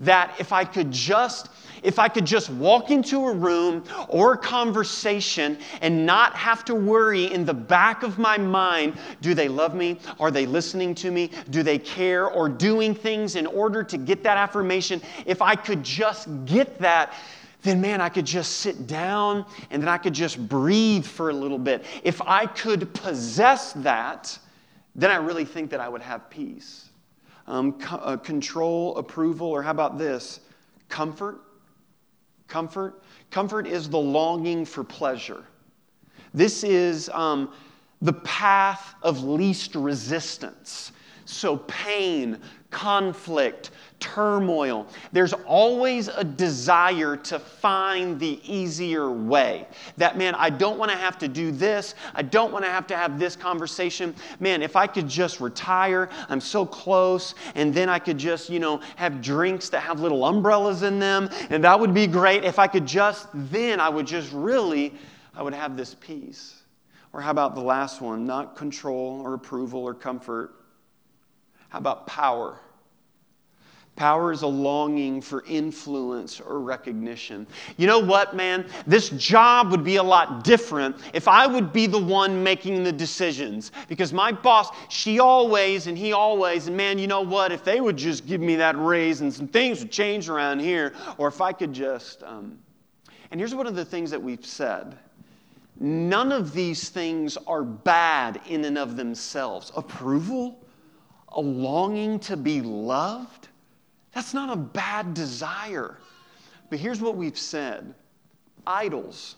That 0.00 0.34
if 0.38 0.52
I 0.52 0.64
could 0.64 0.90
just 0.90 1.48
if 1.82 1.98
I 1.98 2.08
could 2.08 2.24
just 2.24 2.50
walk 2.50 2.90
into 2.90 3.26
a 3.26 3.32
room 3.32 3.84
or 4.08 4.32
a 4.32 4.38
conversation 4.38 5.58
and 5.80 6.04
not 6.04 6.34
have 6.34 6.64
to 6.66 6.74
worry 6.74 7.32
in 7.32 7.44
the 7.44 7.54
back 7.54 8.02
of 8.02 8.18
my 8.18 8.36
mind, 8.36 8.94
do 9.20 9.34
they 9.34 9.48
love 9.48 9.74
me? 9.74 9.98
Are 10.18 10.30
they 10.30 10.46
listening 10.46 10.94
to 10.96 11.10
me? 11.10 11.30
Do 11.50 11.62
they 11.62 11.78
care 11.78 12.28
or 12.28 12.48
doing 12.48 12.94
things 12.94 13.36
in 13.36 13.46
order 13.46 13.82
to 13.84 13.96
get 13.96 14.22
that 14.24 14.36
affirmation? 14.36 15.00
If 15.26 15.42
I 15.42 15.54
could 15.54 15.82
just 15.82 16.28
get 16.44 16.78
that, 16.78 17.14
then 17.62 17.80
man, 17.80 18.00
I 18.00 18.08
could 18.08 18.26
just 18.26 18.56
sit 18.56 18.86
down 18.86 19.44
and 19.70 19.82
then 19.82 19.88
I 19.88 19.98
could 19.98 20.14
just 20.14 20.48
breathe 20.48 21.04
for 21.04 21.30
a 21.30 21.34
little 21.34 21.58
bit. 21.58 21.84
If 22.02 22.20
I 22.22 22.46
could 22.46 22.92
possess 22.94 23.72
that, 23.74 24.36
then 24.94 25.10
I 25.10 25.16
really 25.16 25.44
think 25.44 25.70
that 25.70 25.80
I 25.80 25.88
would 25.88 26.02
have 26.02 26.28
peace 26.30 26.87
um, 27.48 27.72
co- 27.72 27.96
uh, 27.96 28.16
control, 28.16 28.96
approval, 28.96 29.48
or 29.48 29.62
how 29.62 29.70
about 29.70 29.98
this? 29.98 30.40
Comfort. 30.88 31.40
Comfort. 32.46 33.02
Comfort 33.30 33.66
is 33.66 33.90
the 33.90 33.98
longing 33.98 34.64
for 34.64 34.84
pleasure. 34.84 35.44
This 36.32 36.62
is 36.62 37.08
um, 37.08 37.52
the 38.02 38.12
path 38.12 38.94
of 39.02 39.24
least 39.24 39.74
resistance. 39.74 40.92
So, 41.24 41.56
pain, 41.56 42.38
conflict, 42.70 43.70
turmoil. 43.98 44.86
There's 45.12 45.32
always 45.32 46.08
a 46.08 46.22
desire 46.22 47.16
to 47.16 47.38
find 47.38 48.20
the 48.20 48.40
easier 48.44 49.10
way. 49.10 49.66
That, 49.96 50.18
man, 50.18 50.34
I 50.34 50.50
don't 50.50 50.78
want 50.78 50.90
to 50.90 50.96
have 50.96 51.18
to 51.18 51.28
do 51.28 51.50
this. 51.50 51.94
I 52.14 52.22
don't 52.22 52.52
want 52.52 52.64
to 52.64 52.70
have 52.70 52.86
to 52.88 52.96
have 52.96 53.18
this 53.18 53.36
conversation. 53.36 54.14
Man, 54.38 54.62
if 54.62 54.76
I 54.76 54.86
could 54.86 55.08
just 55.08 55.40
retire, 55.40 56.10
I'm 56.28 56.40
so 56.40 56.66
close, 56.66 57.34
and 57.54 57.72
then 57.72 57.88
I 57.88 57.98
could 57.98 58.18
just, 58.18 58.50
you 58.50 58.60
know, 58.60 58.80
have 58.96 59.22
drinks 59.22 59.68
that 59.70 59.80
have 59.80 60.00
little 60.00 60.24
umbrellas 60.26 60.82
in 60.82 60.98
them, 60.98 61.30
and 61.50 61.64
that 61.64 61.78
would 61.78 61.94
be 61.94 62.06
great. 62.06 62.44
If 62.44 62.58
I 62.58 62.66
could 62.66 62.86
just, 62.86 63.28
then 63.32 63.80
I 63.80 63.88
would 63.88 64.06
just 64.06 64.32
really, 64.32 64.94
I 65.34 65.42
would 65.42 65.54
have 65.54 65.76
this 65.76 65.94
peace. 65.94 66.54
Or 67.12 67.22
how 67.22 67.30
about 67.30 67.54
the 67.54 67.62
last 67.62 68.02
one? 68.02 68.26
Not 68.26 68.54
control 68.54 69.22
or 69.24 69.32
approval 69.34 69.82
or 69.82 69.94
comfort. 69.94 70.57
How 71.68 71.78
about 71.78 72.06
power? 72.06 72.58
Power 73.96 74.30
is 74.30 74.42
a 74.42 74.46
longing 74.46 75.20
for 75.20 75.44
influence 75.48 76.40
or 76.40 76.60
recognition. 76.60 77.48
You 77.78 77.88
know 77.88 77.98
what, 77.98 78.36
man? 78.36 78.64
This 78.86 79.08
job 79.10 79.72
would 79.72 79.82
be 79.82 79.96
a 79.96 80.02
lot 80.02 80.44
different 80.44 80.96
if 81.12 81.26
I 81.26 81.48
would 81.48 81.72
be 81.72 81.88
the 81.88 81.98
one 81.98 82.44
making 82.44 82.84
the 82.84 82.92
decisions. 82.92 83.72
Because 83.88 84.12
my 84.12 84.30
boss, 84.30 84.70
she 84.88 85.18
always 85.18 85.88
and 85.88 85.98
he 85.98 86.12
always, 86.12 86.68
and 86.68 86.76
man, 86.76 86.96
you 86.98 87.08
know 87.08 87.22
what? 87.22 87.50
If 87.50 87.64
they 87.64 87.80
would 87.80 87.96
just 87.96 88.24
give 88.24 88.40
me 88.40 88.54
that 88.54 88.78
raise 88.78 89.20
and 89.20 89.34
some 89.34 89.48
things 89.48 89.80
would 89.80 89.90
change 89.90 90.28
around 90.28 90.60
here, 90.60 90.92
or 91.16 91.26
if 91.26 91.40
I 91.40 91.52
could 91.52 91.72
just. 91.72 92.22
Um... 92.22 92.58
And 93.30 93.40
here's 93.40 93.54
one 93.54 93.66
of 93.66 93.74
the 93.74 93.84
things 93.84 94.10
that 94.10 94.22
we've 94.22 94.46
said 94.46 94.96
none 95.80 96.32
of 96.32 96.52
these 96.52 96.88
things 96.88 97.36
are 97.46 97.62
bad 97.62 98.40
in 98.48 98.64
and 98.64 98.76
of 98.76 98.96
themselves. 98.96 99.70
Approval, 99.76 100.58
a 101.32 101.40
longing 101.40 102.18
to 102.20 102.36
be 102.36 102.60
loved 102.60 103.48
that's 104.18 104.34
not 104.34 104.50
a 104.50 104.56
bad 104.56 105.14
desire. 105.14 105.96
But 106.70 106.80
here's 106.80 107.00
what 107.00 107.16
we've 107.16 107.38
said 107.38 107.94
idols. 108.66 109.36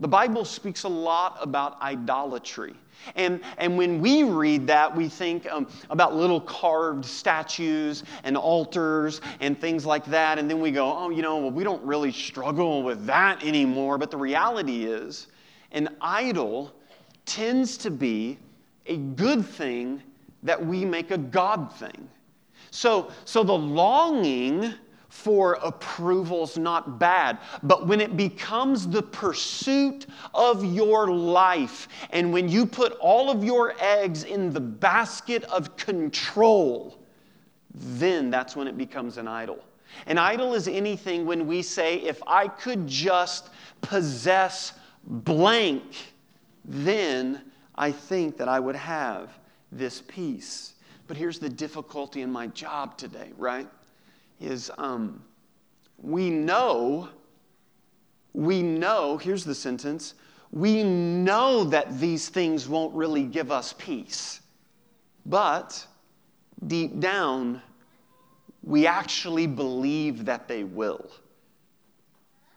The 0.00 0.08
Bible 0.08 0.44
speaks 0.44 0.82
a 0.82 0.88
lot 0.88 1.38
about 1.40 1.80
idolatry. 1.80 2.74
And, 3.14 3.40
and 3.58 3.78
when 3.78 4.00
we 4.00 4.24
read 4.24 4.66
that, 4.66 4.94
we 4.94 5.08
think 5.08 5.46
um, 5.50 5.68
about 5.90 6.16
little 6.16 6.40
carved 6.40 7.04
statues 7.04 8.02
and 8.24 8.36
altars 8.36 9.20
and 9.38 9.60
things 9.60 9.86
like 9.86 10.04
that. 10.06 10.40
And 10.40 10.50
then 10.50 10.58
we 10.58 10.72
go, 10.72 10.92
oh, 10.92 11.10
you 11.10 11.22
know, 11.22 11.36
well, 11.36 11.50
we 11.52 11.62
don't 11.62 11.82
really 11.84 12.10
struggle 12.10 12.82
with 12.82 13.06
that 13.06 13.44
anymore. 13.44 13.96
But 13.96 14.10
the 14.10 14.16
reality 14.16 14.86
is, 14.86 15.28
an 15.70 15.88
idol 16.00 16.74
tends 17.26 17.76
to 17.78 17.92
be 17.92 18.38
a 18.86 18.96
good 18.96 19.46
thing 19.46 20.02
that 20.42 20.64
we 20.64 20.84
make 20.84 21.10
a 21.10 21.18
God 21.18 21.72
thing. 21.72 22.08
So, 22.70 23.10
so 23.24 23.42
the 23.42 23.52
longing 23.52 24.74
for 25.08 25.54
approval's 25.54 26.56
not 26.56 27.00
bad, 27.00 27.38
but 27.64 27.86
when 27.86 28.00
it 28.00 28.16
becomes 28.16 28.86
the 28.86 29.02
pursuit 29.02 30.06
of 30.34 30.64
your 30.64 31.10
life, 31.10 31.88
and 32.10 32.32
when 32.32 32.48
you 32.48 32.64
put 32.64 32.92
all 33.00 33.28
of 33.28 33.42
your 33.42 33.74
eggs 33.80 34.22
in 34.22 34.52
the 34.52 34.60
basket 34.60 35.42
of 35.44 35.76
control, 35.76 36.96
then 37.74 38.30
that's 38.30 38.54
when 38.54 38.68
it 38.68 38.78
becomes 38.78 39.18
an 39.18 39.26
idol. 39.26 39.58
An 40.06 40.16
idol 40.16 40.54
is 40.54 40.68
anything 40.68 41.26
when 41.26 41.46
we 41.48 41.60
say, 41.60 41.96
if 41.96 42.22
I 42.26 42.46
could 42.46 42.86
just 42.86 43.50
possess 43.80 44.74
blank, 45.04 46.14
then 46.64 47.42
I 47.74 47.90
think 47.90 48.36
that 48.36 48.48
I 48.48 48.60
would 48.60 48.76
have 48.76 49.39
this 49.72 50.02
peace. 50.06 50.74
But 51.06 51.16
here's 51.16 51.38
the 51.38 51.48
difficulty 51.48 52.22
in 52.22 52.30
my 52.30 52.46
job 52.48 52.96
today, 52.96 53.32
right? 53.36 53.68
Is 54.40 54.70
um, 54.78 55.22
we 55.98 56.30
know, 56.30 57.08
we 58.32 58.62
know, 58.62 59.16
here's 59.16 59.44
the 59.44 59.54
sentence, 59.54 60.14
we 60.52 60.82
know 60.82 61.64
that 61.64 62.00
these 62.00 62.28
things 62.28 62.68
won't 62.68 62.94
really 62.94 63.24
give 63.24 63.50
us 63.52 63.74
peace. 63.78 64.40
But 65.26 65.86
deep 66.66 66.98
down, 67.00 67.62
we 68.62 68.86
actually 68.86 69.46
believe 69.46 70.24
that 70.24 70.48
they 70.48 70.64
will. 70.64 71.10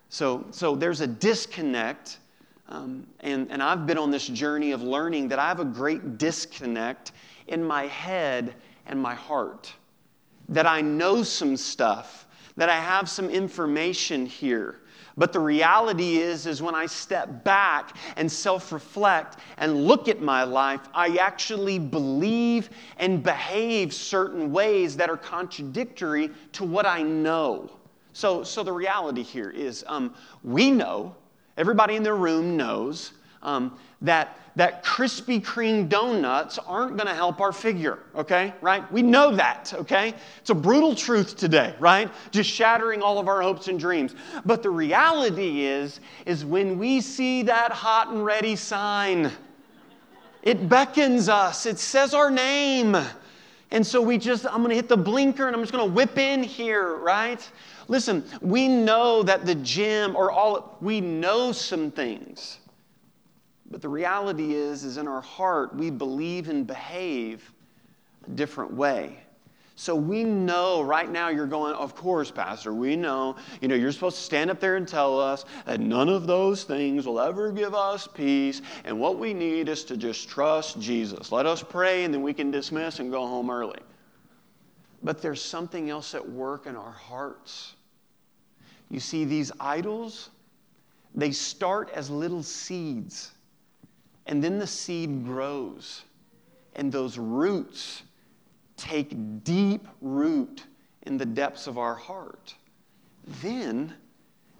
So, 0.09 0.45
so 0.51 0.75
there's 0.75 1.01
a 1.01 1.07
disconnect. 1.07 2.19
Um, 2.73 3.05
and, 3.19 3.51
and 3.51 3.61
I've 3.61 3.85
been 3.85 3.99
on 3.99 4.09
this 4.09 4.25
journey 4.25 4.71
of 4.71 4.81
learning 4.81 5.27
that 5.27 5.37
I 5.37 5.47
have 5.47 5.59
a 5.59 5.65
great 5.65 6.17
disconnect 6.17 7.11
in 7.45 7.63
my 7.63 7.83
head 7.83 8.55
and 8.87 8.99
my 8.99 9.13
heart. 9.13 9.71
That 10.49 10.65
I 10.65 10.81
know 10.81 11.21
some 11.21 11.55
stuff, 11.55 12.25
that 12.57 12.69
I 12.69 12.79
have 12.79 13.07
some 13.07 13.29
information 13.29 14.25
here. 14.25 14.79
But 15.15 15.33
the 15.33 15.39
reality 15.39 16.17
is 16.17 16.47
is 16.47 16.63
when 16.63 16.73
I 16.73 16.87
step 16.87 17.43
back 17.43 17.95
and 18.17 18.29
self-reflect 18.29 19.37
and 19.57 19.85
look 19.85 20.07
at 20.07 20.19
my 20.19 20.43
life, 20.43 20.81
I 20.95 21.17
actually 21.17 21.77
believe 21.77 22.71
and 22.97 23.21
behave 23.21 23.93
certain 23.93 24.51
ways 24.51 24.97
that 24.97 25.11
are 25.11 25.17
contradictory 25.17 26.31
to 26.53 26.63
what 26.63 26.87
I 26.87 27.03
know. 27.03 27.69
So, 28.13 28.43
so 28.43 28.63
the 28.63 28.73
reality 28.73 29.21
here 29.21 29.51
is 29.51 29.85
um, 29.87 30.15
we 30.43 30.71
know, 30.71 31.15
everybody 31.57 31.95
in 31.95 32.03
the 32.03 32.13
room 32.13 32.57
knows 32.57 33.13
um, 33.43 33.77
that, 34.01 34.37
that 34.55 34.83
Krispy 34.83 35.43
Kreme 35.43 35.87
donuts 35.87 36.57
aren't 36.57 36.97
going 36.97 37.07
to 37.07 37.13
help 37.13 37.41
our 37.41 37.51
figure, 37.51 37.99
okay? 38.15 38.53
Right? 38.61 38.89
We 38.91 39.01
know 39.01 39.35
that, 39.35 39.73
okay? 39.75 40.13
It's 40.39 40.49
a 40.49 40.55
brutal 40.55 40.95
truth 40.95 41.35
today, 41.37 41.75
right? 41.79 42.09
Just 42.31 42.49
shattering 42.49 43.01
all 43.01 43.19
of 43.19 43.27
our 43.27 43.41
hopes 43.41 43.67
and 43.67 43.79
dreams. 43.79 44.15
But 44.45 44.63
the 44.63 44.69
reality 44.69 45.65
is, 45.65 45.99
is 46.25 46.45
when 46.45 46.79
we 46.79 47.01
see 47.01 47.43
that 47.43 47.71
hot 47.71 48.09
and 48.09 48.25
ready 48.25 48.55
sign, 48.55 49.31
it 50.41 50.67
beckons 50.67 51.29
us, 51.29 51.65
it 51.65 51.79
says 51.79 52.13
our 52.13 52.29
name. 52.29 52.97
And 53.71 53.85
so 53.85 54.01
we 54.01 54.19
just, 54.19 54.45
I'm 54.45 54.61
to 54.69 54.75
hit 54.75 54.87
the 54.87 54.97
blinker 54.97 55.47
and 55.47 55.55
I'm 55.55 55.63
just 55.63 55.73
to 55.87 55.93
whip 55.93 56.17
in 56.19 56.43
here, 56.43 56.97
right? 56.97 57.49
Listen, 57.87 58.23
we 58.41 58.67
know 58.67 59.23
that 59.23 59.45
the 59.45 59.55
gym 59.55 60.15
or 60.15 60.31
all, 60.31 60.77
we 60.81 61.01
know 61.01 61.51
some 61.51 61.91
things. 61.91 62.59
But 63.69 63.81
the 63.81 63.89
reality 63.89 64.53
is, 64.53 64.83
is 64.83 64.97
in 64.97 65.07
our 65.07 65.21
heart, 65.21 65.75
we 65.75 65.89
believe 65.89 66.49
and 66.49 66.65
behave 66.67 67.51
a 68.27 68.29
different 68.29 68.73
way. 68.73 69.17
So 69.75 69.95
we 69.95 70.23
know 70.23 70.83
right 70.83 71.09
now 71.11 71.29
you're 71.29 71.47
going, 71.47 71.73
of 71.73 71.95
course, 71.95 72.29
Pastor, 72.29 72.73
we 72.73 72.95
know, 72.95 73.35
you 73.59 73.67
know, 73.67 73.73
you're 73.73 73.91
supposed 73.91 74.17
to 74.17 74.23
stand 74.23 74.51
up 74.51 74.59
there 74.59 74.75
and 74.75 74.87
tell 74.87 75.19
us 75.19 75.45
that 75.65 75.79
none 75.79 76.09
of 76.09 76.27
those 76.27 76.63
things 76.63 77.07
will 77.07 77.19
ever 77.19 77.51
give 77.51 77.73
us 77.73 78.07
peace. 78.07 78.61
And 78.85 78.99
what 78.99 79.17
we 79.17 79.33
need 79.33 79.69
is 79.69 79.83
to 79.85 79.97
just 79.97 80.29
trust 80.29 80.79
Jesus. 80.79 81.31
Let 81.31 81.47
us 81.47 81.63
pray 81.63 82.03
and 82.03 82.13
then 82.13 82.21
we 82.21 82.33
can 82.33 82.51
dismiss 82.51 82.99
and 82.99 83.09
go 83.09 83.25
home 83.25 83.49
early. 83.49 83.79
But 85.03 85.21
there's 85.21 85.41
something 85.41 85.89
else 85.89 86.15
at 86.15 86.27
work 86.27 86.65
in 86.65 86.75
our 86.75 86.91
hearts. 86.91 87.73
You 88.89 88.99
see, 88.99 89.25
these 89.25 89.51
idols, 89.59 90.29
they 91.13 91.31
start 91.31 91.89
as 91.93 92.09
little 92.09 92.43
seeds, 92.43 93.31
and 94.27 94.43
then 94.43 94.59
the 94.59 94.67
seed 94.67 95.25
grows, 95.25 96.03
and 96.75 96.91
those 96.91 97.17
roots 97.17 98.03
take 98.77 99.43
deep 99.43 99.87
root 100.01 100.63
in 101.03 101.17
the 101.17 101.25
depths 101.25 101.67
of 101.67 101.77
our 101.77 101.95
heart. 101.95 102.55
Then, 103.41 103.93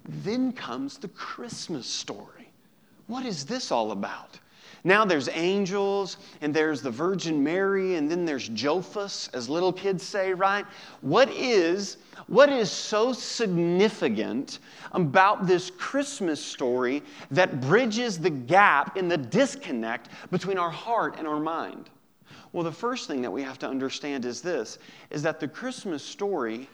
then 0.06 0.52
comes 0.52 0.98
the 0.98 1.08
Christmas 1.08 1.86
story. 1.86 2.50
What 3.06 3.24
is 3.24 3.44
this 3.44 3.70
all 3.70 3.92
about? 3.92 4.38
Now 4.86 5.06
there's 5.06 5.30
angels, 5.30 6.18
and 6.42 6.52
there's 6.52 6.82
the 6.82 6.90
Virgin 6.90 7.42
Mary, 7.42 7.94
and 7.94 8.10
then 8.10 8.26
there's 8.26 8.48
Jophus, 8.50 9.30
as 9.32 9.48
little 9.48 9.72
kids 9.72 10.02
say, 10.02 10.34
right? 10.34 10.66
What 11.00 11.30
is, 11.30 11.96
what 12.26 12.50
is 12.50 12.70
so 12.70 13.14
significant 13.14 14.58
about 14.92 15.46
this 15.46 15.70
Christmas 15.70 16.44
story 16.44 17.02
that 17.30 17.62
bridges 17.62 18.18
the 18.18 18.28
gap 18.28 18.98
in 18.98 19.08
the 19.08 19.16
disconnect 19.16 20.10
between 20.30 20.58
our 20.58 20.70
heart 20.70 21.16
and 21.18 21.26
our 21.26 21.40
mind? 21.40 21.88
Well, 22.52 22.62
the 22.62 22.70
first 22.70 23.08
thing 23.08 23.22
that 23.22 23.30
we 23.30 23.42
have 23.42 23.58
to 23.60 23.68
understand 23.68 24.26
is 24.26 24.42
this 24.42 24.78
is 25.10 25.22
that 25.22 25.40
the 25.40 25.48
Christmas 25.48 26.04
story 26.04 26.68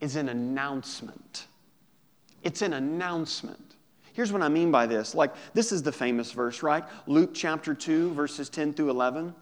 is 0.00 0.16
an 0.16 0.30
announcement. 0.30 1.46
It's 2.42 2.62
an 2.62 2.72
announcement. 2.72 3.71
Here's 4.12 4.32
what 4.32 4.42
I 4.42 4.48
mean 4.48 4.70
by 4.70 4.86
this. 4.86 5.14
Like, 5.14 5.34
this 5.54 5.72
is 5.72 5.82
the 5.82 5.92
famous 5.92 6.32
verse, 6.32 6.62
right? 6.62 6.84
Luke 7.06 7.30
chapter 7.32 7.74
2, 7.74 8.12
verses 8.12 8.48
10 8.48 8.74
through 8.74 8.90
11. 8.90 9.34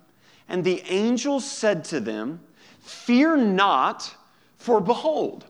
And 0.48 0.64
the 0.64 0.82
angel 0.88 1.40
said 1.40 1.84
to 1.86 2.00
them, 2.00 2.40
Fear 2.80 3.36
not, 3.38 4.14
for 4.58 4.80
behold, 4.80 5.46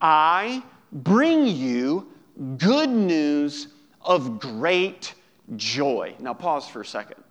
I 0.00 0.62
bring 0.92 1.46
you 1.46 2.08
good 2.56 2.90
news 2.90 3.68
of 4.00 4.38
great 4.40 5.14
joy. 5.56 6.14
Now, 6.18 6.34
pause 6.34 6.68
for 6.68 6.80
a 6.80 6.86
second. 6.86 7.22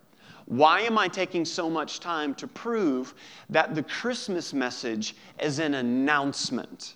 Why 0.46 0.80
am 0.80 0.96
I 0.96 1.08
taking 1.08 1.44
so 1.44 1.68
much 1.68 1.98
time 1.98 2.34
to 2.36 2.46
prove 2.46 3.14
that 3.50 3.74
the 3.74 3.82
Christmas 3.82 4.52
message 4.52 5.16
is 5.40 5.58
an 5.58 5.74
announcement? 5.74 6.94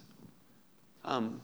Um, 1.05 1.41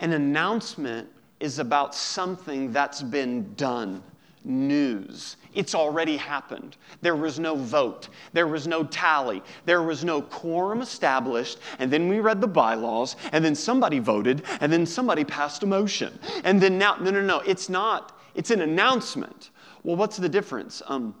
an 0.00 0.12
announcement 0.12 1.08
is 1.40 1.58
about 1.58 1.94
something 1.94 2.72
that's 2.72 3.02
been 3.02 3.54
done, 3.54 4.02
news. 4.44 5.36
It's 5.54 5.74
already 5.74 6.16
happened. 6.16 6.76
There 7.00 7.16
was 7.16 7.38
no 7.38 7.54
vote. 7.54 8.08
There 8.32 8.46
was 8.46 8.66
no 8.66 8.84
tally. 8.84 9.42
There 9.64 9.82
was 9.82 10.04
no 10.04 10.22
quorum 10.22 10.80
established. 10.80 11.58
And 11.78 11.90
then 11.90 12.08
we 12.08 12.20
read 12.20 12.40
the 12.40 12.48
bylaws, 12.48 13.16
and 13.32 13.44
then 13.44 13.54
somebody 13.54 13.98
voted, 13.98 14.42
and 14.60 14.72
then 14.72 14.86
somebody 14.86 15.24
passed 15.24 15.62
a 15.62 15.66
motion. 15.66 16.18
And 16.44 16.60
then 16.60 16.78
now, 16.78 16.96
no, 17.00 17.10
no, 17.10 17.22
no, 17.22 17.40
it's 17.40 17.68
not. 17.68 18.18
It's 18.34 18.50
an 18.50 18.60
announcement. 18.60 19.50
Well, 19.82 19.96
what's 19.96 20.16
the 20.16 20.28
difference? 20.28 20.82
Um, 20.86 21.14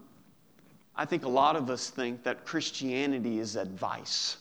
I 0.96 1.04
think 1.04 1.24
a 1.24 1.28
lot 1.28 1.54
of 1.54 1.70
us 1.70 1.90
think 1.90 2.24
that 2.24 2.44
Christianity 2.44 3.38
is 3.38 3.56
advice. 3.56 4.38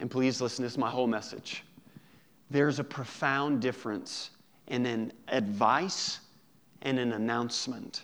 And 0.00 0.10
please 0.10 0.40
listen, 0.40 0.64
this 0.64 0.72
is 0.72 0.78
my 0.78 0.90
whole 0.90 1.06
message. 1.06 1.62
There's 2.50 2.78
a 2.78 2.84
profound 2.84 3.60
difference 3.60 4.30
in 4.68 4.86
an 4.86 5.12
advice 5.28 6.20
and 6.82 6.98
an 6.98 7.12
announcement. 7.12 8.02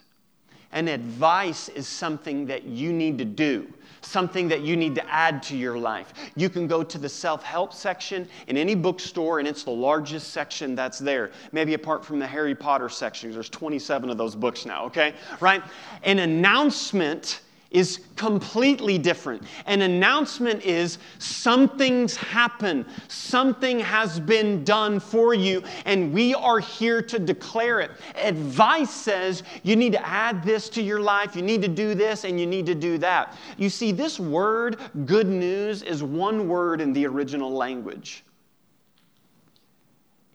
An 0.73 0.89
advice 0.89 1.69
is 1.69 1.87
something 1.87 2.47
that 2.47 2.65
you 2.65 2.93
need 2.93 3.19
to 3.19 3.25
do 3.25 3.73
something 4.03 4.49
that 4.49 4.63
you 4.63 4.77
need 4.77 4.95
to 4.95 5.11
add 5.11 5.43
to 5.45 5.57
your 5.57 5.79
life. 5.79 6.13
You 6.37 6.49
can 6.49 6.67
go 6.67 6.83
to 6.83 6.99
the 6.99 7.09
self 7.09 7.43
help 7.43 7.73
section 7.73 8.29
in 8.49 8.57
any 8.57 8.75
bookstore, 8.75 9.39
and 9.39 9.49
it's 9.49 9.65
the 9.65 9.71
largest 9.71 10.33
section 10.33 10.75
that's 10.75 10.99
there. 10.99 11.31
Maybe 11.53 11.75
apart 11.75 12.05
from 12.05 12.19
the 12.19 12.27
Harry 12.27 12.55
Potter 12.55 12.89
section, 12.89 13.33
there's 13.33 13.51
27 13.51 14.11
of 14.11 14.19
those 14.19 14.35
books 14.35 14.67
now, 14.67 14.85
okay? 14.87 15.15
Right? 15.41 15.63
An 16.05 16.21
announcement 16.21 17.41
is 17.71 18.01
completely 18.17 18.99
different. 18.99 19.43
An 19.67 19.83
announcement 19.83 20.65
is 20.65 20.99
something's 21.19 22.17
happened, 22.17 22.85
something 23.09 23.79
has 23.79 24.19
been 24.19 24.65
done 24.65 24.99
for 24.99 25.35
you, 25.35 25.63
and 25.85 26.13
we 26.13 26.35
are 26.35 26.59
here 26.59 27.01
to 27.03 27.19
declare 27.19 27.81
it. 27.81 27.93
Advice 28.17 28.91
says 28.91 29.45
you 29.63 29.77
need 29.77 29.93
to 29.93 30.07
add 30.07 30.43
this 30.43 30.69
to 30.71 30.83
your 30.83 31.01
life, 31.01 31.37
you 31.37 31.43
need 31.43 31.63
to 31.63 31.69
do 31.69 31.95
this, 31.95 32.25
and 32.25 32.41
you 32.41 32.47
need 32.47 32.67
to 32.67 32.75
do 32.75 32.99
that. 32.99 33.37
You 33.57 33.71
see, 33.71 33.93
this 33.93 34.19
word, 34.19 34.79
good 35.07 35.29
news, 35.29 35.83
is 35.83 36.03
one 36.03 36.49
word 36.49 36.81
in 36.81 36.93
the 36.93 37.07
original 37.07 37.53
language. 37.53 38.25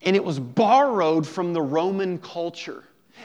And 0.04 0.16
it 0.16 0.24
was 0.24 0.40
borrowed 0.40 1.28
from 1.28 1.52
the 1.52 1.62
Roman 1.62 2.20
culture. 2.20 2.84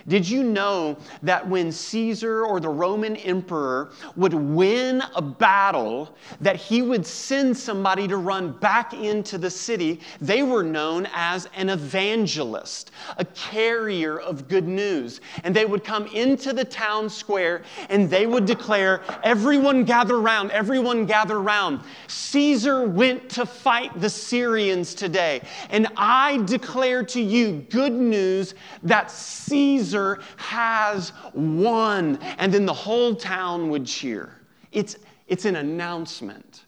Did 0.08 0.28
you 0.28 0.42
know 0.42 0.96
that 1.22 1.46
when 1.46 1.70
Caesar 1.70 2.44
or 2.44 2.60
the 2.60 2.68
Roman 2.68 3.16
emperor 3.16 3.90
would 4.16 4.32
win 4.32 5.02
a 5.14 5.22
battle, 5.22 6.16
that 6.40 6.56
he 6.56 6.82
would 6.82 7.04
send 7.04 7.56
somebody 7.56 8.08
to 8.08 8.16
run 8.16 8.52
back 8.52 8.94
into 8.94 9.36
the 9.36 9.50
city? 9.50 10.00
They 10.20 10.42
were 10.42 10.62
known 10.62 11.06
as 11.14 11.48
an 11.54 11.68
evangelist, 11.68 12.92
a 13.18 13.24
carrier 13.26 14.18
of 14.18 14.48
good 14.48 14.66
news. 14.66 15.20
And 15.44 15.54
they 15.54 15.66
would 15.66 15.84
come 15.84 16.06
into 16.08 16.52
the 16.52 16.64
town 16.64 17.10
square 17.10 17.62
and 17.88 18.08
they 18.08 18.26
would 18.26 18.46
declare, 18.46 19.02
Everyone 19.22 19.84
gather 19.84 20.20
round, 20.20 20.50
everyone 20.50 21.04
gather 21.04 21.40
round. 21.40 21.80
Caesar 22.06 22.86
went 22.86 23.28
to 23.30 23.44
fight 23.44 24.00
the 24.00 24.10
Syrians 24.10 24.94
today. 24.94 25.42
And 25.68 25.88
I 25.96 26.38
declare 26.44 27.02
to 27.04 27.20
you 27.20 27.66
good 27.70 27.92
news 27.92 28.54
that 28.82 29.10
Caesar 29.10 29.79
Caesar 29.80 30.20
has 30.36 31.12
won. 31.32 32.18
And 32.38 32.52
then 32.52 32.66
the 32.66 32.72
whole 32.72 33.14
town 33.14 33.70
would 33.70 33.86
cheer. 33.86 34.36
It's, 34.72 34.96
it's 35.26 35.44
an 35.44 35.56
announcement. 35.56 36.64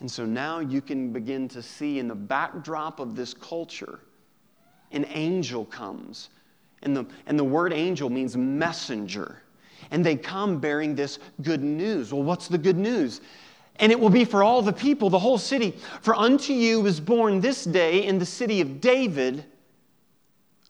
And 0.00 0.10
so 0.10 0.24
now 0.24 0.60
you 0.60 0.80
can 0.80 1.12
begin 1.12 1.48
to 1.48 1.62
see 1.62 1.98
in 1.98 2.08
the 2.08 2.14
backdrop 2.14 3.00
of 3.00 3.16
this 3.16 3.34
culture, 3.34 4.00
an 4.92 5.06
angel 5.10 5.64
comes. 5.64 6.30
And 6.82 6.96
the, 6.96 7.06
and 7.26 7.38
the 7.38 7.44
word 7.44 7.72
angel 7.72 8.08
means 8.08 8.36
messenger. 8.36 9.42
And 9.90 10.04
they 10.04 10.16
come 10.16 10.58
bearing 10.58 10.94
this 10.94 11.18
good 11.42 11.62
news. 11.62 12.12
Well, 12.12 12.22
what's 12.22 12.48
the 12.48 12.58
good 12.58 12.78
news? 12.78 13.20
And 13.76 13.90
it 13.90 13.98
will 13.98 14.10
be 14.10 14.24
for 14.26 14.42
all 14.42 14.60
the 14.60 14.72
people, 14.72 15.08
the 15.08 15.18
whole 15.18 15.38
city. 15.38 15.74
For 16.02 16.14
unto 16.14 16.52
you 16.52 16.84
is 16.86 17.00
born 17.00 17.40
this 17.40 17.64
day 17.64 18.04
in 18.04 18.18
the 18.18 18.26
city 18.26 18.60
of 18.60 18.80
David 18.80 19.44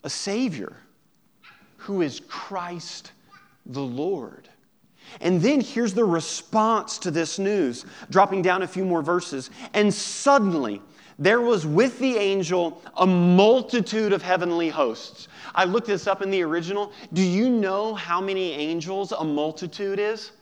a 0.02 0.10
Savior 0.10 0.76
who 1.80 2.02
is 2.02 2.20
Christ 2.28 3.12
the 3.66 3.80
Lord. 3.80 4.48
And 5.20 5.40
then 5.40 5.60
here's 5.60 5.94
the 5.94 6.04
response 6.04 6.98
to 6.98 7.10
this 7.10 7.38
news, 7.38 7.84
dropping 8.10 8.42
down 8.42 8.62
a 8.62 8.68
few 8.68 8.84
more 8.84 9.02
verses. 9.02 9.50
And 9.74 9.92
suddenly, 9.92 10.82
there 11.18 11.40
was 11.40 11.66
with 11.66 11.98
the 11.98 12.16
angel 12.16 12.82
a 12.96 13.06
multitude 13.06 14.12
of 14.12 14.22
heavenly 14.22 14.68
hosts. 14.68 15.28
I 15.54 15.64
looked 15.64 15.86
this 15.86 16.06
up 16.06 16.22
in 16.22 16.30
the 16.30 16.42
original. 16.42 16.92
Do 17.12 17.22
you 17.22 17.48
know 17.48 17.94
how 17.94 18.20
many 18.20 18.52
angels 18.52 19.12
a 19.12 19.24
multitude 19.24 19.98
is? 19.98 20.32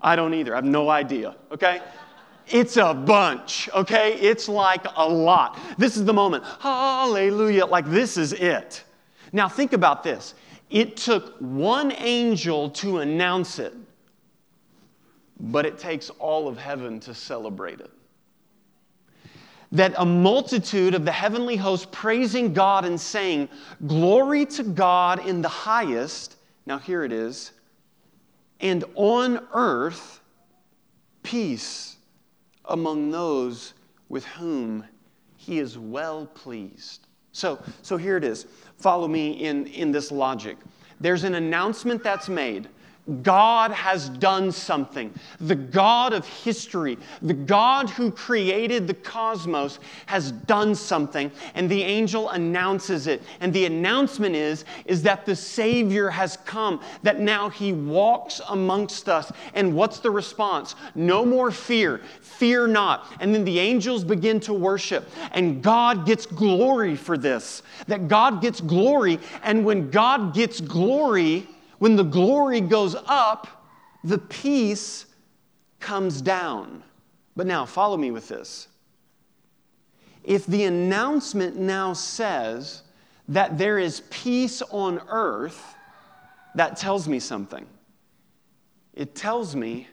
I 0.00 0.16
don't 0.16 0.34
either. 0.34 0.54
I 0.54 0.56
have 0.56 0.64
no 0.64 0.88
idea, 0.88 1.36
okay? 1.52 1.82
It's 2.46 2.76
a 2.76 2.94
bunch, 2.94 3.68
okay? 3.74 4.14
It's 4.14 4.48
like 4.48 4.86
a 4.96 5.06
lot. 5.06 5.58
This 5.78 5.96
is 5.96 6.04
the 6.04 6.12
moment. 6.12 6.44
Hallelujah. 6.60 7.66
Like, 7.66 7.88
this 7.90 8.16
is 8.16 8.32
it. 8.32 8.82
Now, 9.32 9.48
think 9.48 9.72
about 9.72 10.02
this. 10.02 10.34
It 10.70 10.96
took 10.96 11.36
one 11.38 11.92
angel 11.92 12.70
to 12.70 12.98
announce 12.98 13.58
it, 13.58 13.74
but 15.40 15.66
it 15.66 15.78
takes 15.78 16.10
all 16.10 16.46
of 16.46 16.56
heaven 16.56 17.00
to 17.00 17.14
celebrate 17.14 17.80
it. 17.80 17.90
That 19.72 19.94
a 19.98 20.04
multitude 20.04 20.94
of 20.94 21.04
the 21.04 21.12
heavenly 21.12 21.56
host 21.56 21.90
praising 21.90 22.52
God 22.52 22.84
and 22.84 23.00
saying, 23.00 23.48
Glory 23.86 24.46
to 24.46 24.62
God 24.62 25.26
in 25.26 25.42
the 25.42 25.48
highest. 25.48 26.36
Now, 26.66 26.78
here 26.78 27.04
it 27.04 27.12
is. 27.12 27.52
And 28.60 28.84
on 28.94 29.46
earth, 29.52 30.20
peace 31.22 31.96
among 32.66 33.10
those 33.10 33.74
with 34.08 34.24
whom 34.26 34.84
he 35.36 35.58
is 35.58 35.78
well 35.78 36.26
pleased. 36.26 37.06
So, 37.32 37.62
so 37.82 37.96
here 37.96 38.16
it 38.16 38.24
is. 38.24 38.46
Follow 38.80 39.06
me 39.06 39.30
in, 39.32 39.66
in 39.66 39.92
this 39.92 40.10
logic. 40.10 40.56
There's 41.00 41.24
an 41.24 41.34
announcement 41.34 42.02
that's 42.02 42.28
made 42.28 42.68
God 43.10 43.70
has 43.72 44.08
done 44.08 44.52
something. 44.52 45.12
The 45.40 45.54
God 45.54 46.12
of 46.12 46.26
history, 46.26 46.98
the 47.22 47.34
God 47.34 47.90
who 47.90 48.10
created 48.10 48.86
the 48.86 48.94
cosmos, 48.94 49.78
has 50.06 50.32
done 50.32 50.74
something, 50.74 51.30
and 51.54 51.68
the 51.68 51.82
angel 51.82 52.30
announces 52.30 53.06
it. 53.06 53.22
And 53.40 53.52
the 53.52 53.66
announcement 53.66 54.34
is, 54.34 54.64
is 54.84 55.02
that 55.02 55.26
the 55.26 55.36
Savior 55.36 56.10
has 56.10 56.36
come, 56.38 56.80
that 57.02 57.20
now 57.20 57.48
he 57.48 57.72
walks 57.72 58.40
amongst 58.48 59.08
us. 59.08 59.32
And 59.54 59.74
what's 59.74 60.00
the 60.00 60.10
response? 60.10 60.74
No 60.94 61.24
more 61.24 61.50
fear. 61.50 62.00
Fear 62.20 62.68
not. 62.68 63.06
And 63.20 63.34
then 63.34 63.44
the 63.44 63.58
angels 63.58 64.04
begin 64.04 64.40
to 64.40 64.52
worship, 64.52 65.08
and 65.32 65.62
God 65.62 66.06
gets 66.06 66.26
glory 66.26 66.96
for 66.96 67.18
this. 67.18 67.62
That 67.86 68.08
God 68.08 68.40
gets 68.40 68.60
glory, 68.60 69.18
and 69.42 69.64
when 69.64 69.90
God 69.90 70.34
gets 70.34 70.60
glory, 70.60 71.46
when 71.80 71.96
the 71.96 72.04
glory 72.04 72.60
goes 72.60 72.94
up, 73.06 73.48
the 74.04 74.18
peace 74.18 75.06
comes 75.80 76.20
down. 76.20 76.82
But 77.34 77.46
now, 77.46 77.64
follow 77.64 77.96
me 77.96 78.10
with 78.10 78.28
this. 78.28 78.68
If 80.22 80.44
the 80.44 80.64
announcement 80.64 81.56
now 81.56 81.94
says 81.94 82.82
that 83.28 83.56
there 83.56 83.78
is 83.78 84.02
peace 84.10 84.60
on 84.70 85.00
earth, 85.08 85.74
that 86.54 86.76
tells 86.76 87.08
me 87.08 87.18
something. 87.18 87.66
It 88.92 89.14
tells 89.14 89.56
me 89.56 89.88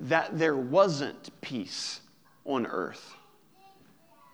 that 0.00 0.38
there 0.38 0.56
wasn't 0.56 1.28
peace 1.42 2.00
on 2.46 2.66
earth. 2.66 3.14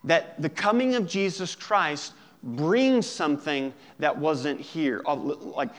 That 0.05 0.41
the 0.41 0.49
coming 0.49 0.95
of 0.95 1.09
Jesus 1.09 1.57
Christ 1.57 2.12
brings 2.42 3.07
something 3.07 3.72
that 3.98 4.16
wasn't 4.16 4.61
here. 4.61 5.03
Like, 5.07 5.70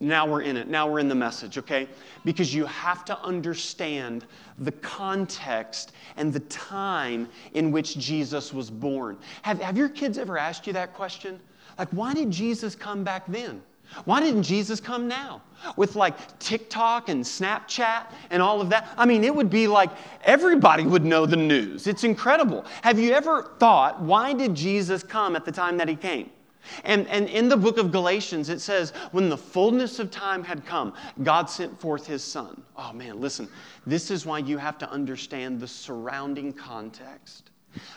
now 0.00 0.26
we're 0.26 0.42
in 0.42 0.56
it. 0.56 0.68
Now 0.68 0.88
we're 0.88 0.98
in 1.00 1.08
the 1.08 1.14
message, 1.14 1.58
okay? 1.58 1.88
Because 2.24 2.54
you 2.54 2.66
have 2.66 3.04
to 3.06 3.18
understand 3.20 4.26
the 4.58 4.72
context 4.72 5.92
and 6.16 6.32
the 6.32 6.40
time 6.40 7.28
in 7.54 7.70
which 7.72 7.98
Jesus 7.98 8.52
was 8.52 8.70
born. 8.70 9.18
Have, 9.42 9.60
have 9.60 9.76
your 9.76 9.88
kids 9.88 10.18
ever 10.18 10.38
asked 10.38 10.66
you 10.66 10.72
that 10.74 10.94
question? 10.94 11.40
Like, 11.78 11.88
why 11.90 12.14
did 12.14 12.30
Jesus 12.30 12.74
come 12.74 13.02
back 13.02 13.24
then? 13.26 13.62
Why 14.04 14.20
didn't 14.20 14.42
Jesus 14.42 14.80
come 14.80 15.08
now? 15.08 15.42
With 15.76 15.96
like 15.96 16.38
TikTok 16.38 17.08
and 17.08 17.24
Snapchat 17.24 18.06
and 18.30 18.42
all 18.42 18.60
of 18.60 18.68
that? 18.70 18.92
I 18.96 19.06
mean, 19.06 19.24
it 19.24 19.34
would 19.34 19.50
be 19.50 19.66
like 19.66 19.90
everybody 20.24 20.84
would 20.84 21.04
know 21.04 21.26
the 21.26 21.36
news. 21.36 21.86
It's 21.86 22.04
incredible. 22.04 22.64
Have 22.82 22.98
you 22.98 23.12
ever 23.12 23.54
thought, 23.58 24.00
why 24.00 24.32
did 24.32 24.54
Jesus 24.54 25.02
come 25.02 25.36
at 25.36 25.44
the 25.44 25.52
time 25.52 25.76
that 25.78 25.88
he 25.88 25.96
came? 25.96 26.30
And, 26.84 27.06
and 27.08 27.28
in 27.28 27.48
the 27.48 27.56
book 27.56 27.78
of 27.78 27.92
Galatians, 27.92 28.48
it 28.48 28.60
says, 28.60 28.90
when 29.12 29.28
the 29.28 29.36
fullness 29.36 29.98
of 29.98 30.10
time 30.10 30.42
had 30.42 30.64
come, 30.64 30.94
God 31.22 31.48
sent 31.50 31.78
forth 31.78 32.06
his 32.06 32.24
son. 32.24 32.62
Oh 32.76 32.92
man, 32.92 33.20
listen, 33.20 33.48
this 33.86 34.10
is 34.10 34.26
why 34.26 34.38
you 34.38 34.58
have 34.58 34.78
to 34.78 34.90
understand 34.90 35.60
the 35.60 35.68
surrounding 35.68 36.52
context. 36.52 37.50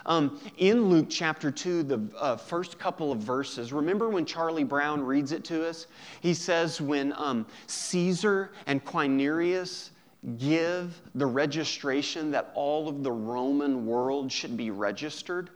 Um, 0.05 0.39
in 0.57 0.89
Luke 0.89 1.07
chapter 1.09 1.51
2, 1.51 1.83
the 1.83 2.01
uh, 2.17 2.35
first 2.37 2.79
couple 2.79 3.11
of 3.11 3.19
verses, 3.19 3.73
remember 3.73 4.09
when 4.09 4.25
Charlie 4.25 4.63
Brown 4.63 5.01
reads 5.01 5.31
it 5.31 5.43
to 5.45 5.67
us? 5.67 5.87
He 6.21 6.33
says, 6.33 6.81
when 6.81 7.13
um, 7.13 7.45
Caesar 7.67 8.51
and 8.65 8.83
Quirinius 8.83 9.91
give 10.37 10.99
the 11.15 11.25
registration 11.25 12.31
that 12.31 12.51
all 12.55 12.87
of 12.87 13.03
the 13.03 13.11
Roman 13.11 13.85
world 13.85 14.31
should 14.31 14.57
be 14.57 14.71
registered, 14.71 15.49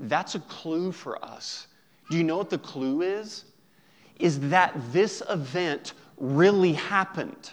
that's 0.00 0.34
a 0.34 0.40
clue 0.40 0.92
for 0.92 1.22
us 1.24 1.66
do 2.10 2.18
you 2.18 2.24
know 2.24 2.36
what 2.36 2.50
the 2.50 2.58
clue 2.58 3.02
is? 3.02 3.44
Is 4.18 4.40
that 4.50 4.74
this 4.92 5.22
event 5.30 5.94
really 6.18 6.72
happened. 6.72 7.52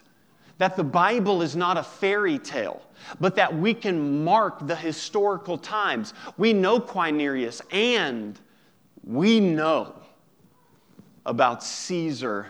That 0.57 0.75
the 0.75 0.83
Bible 0.83 1.41
is 1.41 1.55
not 1.55 1.77
a 1.77 1.83
fairy 1.83 2.39
tale, 2.39 2.81
but 3.19 3.35
that 3.35 3.55
we 3.55 3.73
can 3.73 4.23
mark 4.23 4.65
the 4.65 4.75
historical 4.75 5.57
times. 5.57 6.13
We 6.37 6.53
know 6.53 6.79
Quirinius 6.79 7.61
and 7.71 8.39
we 9.03 9.39
know 9.39 9.93
about 11.25 11.63
Caesar 11.63 12.47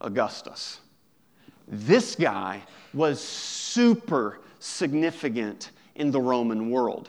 Augustus. 0.00 0.80
This 1.66 2.14
guy 2.14 2.62
was 2.94 3.20
super 3.20 4.40
significant 4.58 5.70
in 5.94 6.10
the 6.10 6.20
Roman 6.20 6.70
world. 6.70 7.08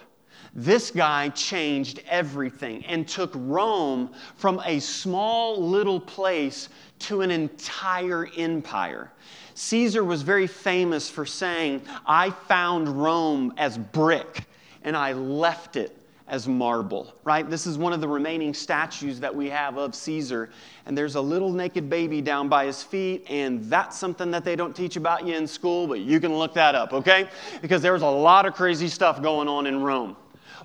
This 0.54 0.92
guy 0.92 1.30
changed 1.30 2.02
everything 2.10 2.84
and 2.86 3.08
took 3.08 3.32
Rome 3.36 4.12
from 4.36 4.62
a 4.66 4.80
small 4.80 5.66
little 5.66 6.00
place 6.00 6.70
to 7.00 7.22
an 7.22 7.32
entire 7.32 8.28
empire. 8.36 9.12
Caesar 9.54 10.04
was 10.04 10.22
very 10.22 10.48
famous 10.48 11.10
for 11.10 11.26
saying, 11.26 11.82
I 12.06 12.30
found 12.30 12.88
Rome 12.88 13.54
as 13.58 13.78
brick 13.78 14.46
and 14.84 14.96
I 14.96 15.14
left 15.14 15.76
it 15.76 15.98
as 16.32 16.48
marble, 16.48 17.14
right? 17.26 17.48
This 17.50 17.68
is 17.68 17.78
one 17.78 17.92
of 17.92 18.00
the 18.00 18.08
remaining 18.08 18.54
statues 18.54 19.20
that 19.20 19.36
we 19.36 19.50
have 19.50 19.78
of 19.78 19.94
Caesar. 19.94 20.50
And 20.86 20.98
there's 20.98 21.16
a 21.16 21.22
little 21.22 21.52
naked 21.52 21.90
baby 21.90 22.22
down 22.22 22.48
by 22.48 22.66
his 22.66 22.82
feet, 22.82 23.26
and 23.30 23.66
that's 23.66 23.98
something 23.98 24.32
that 24.32 24.46
they 24.46 24.56
don't 24.56 24.74
teach 24.74 24.96
about 24.96 25.28
you 25.28 25.36
in 25.36 25.46
school, 25.46 25.88
but 25.88 26.00
you 26.00 26.22
can 26.22 26.34
look 26.34 26.54
that 26.54 26.74
up, 26.74 26.94
okay? 26.94 27.30
Because 27.62 27.82
there 27.82 27.92
was 27.92 28.02
a 28.02 28.08
lot 28.08 28.46
of 28.46 28.54
crazy 28.54 28.88
stuff 28.88 29.22
going 29.22 29.50
on 29.50 29.68
in 29.68 29.82
Rome. 29.82 30.16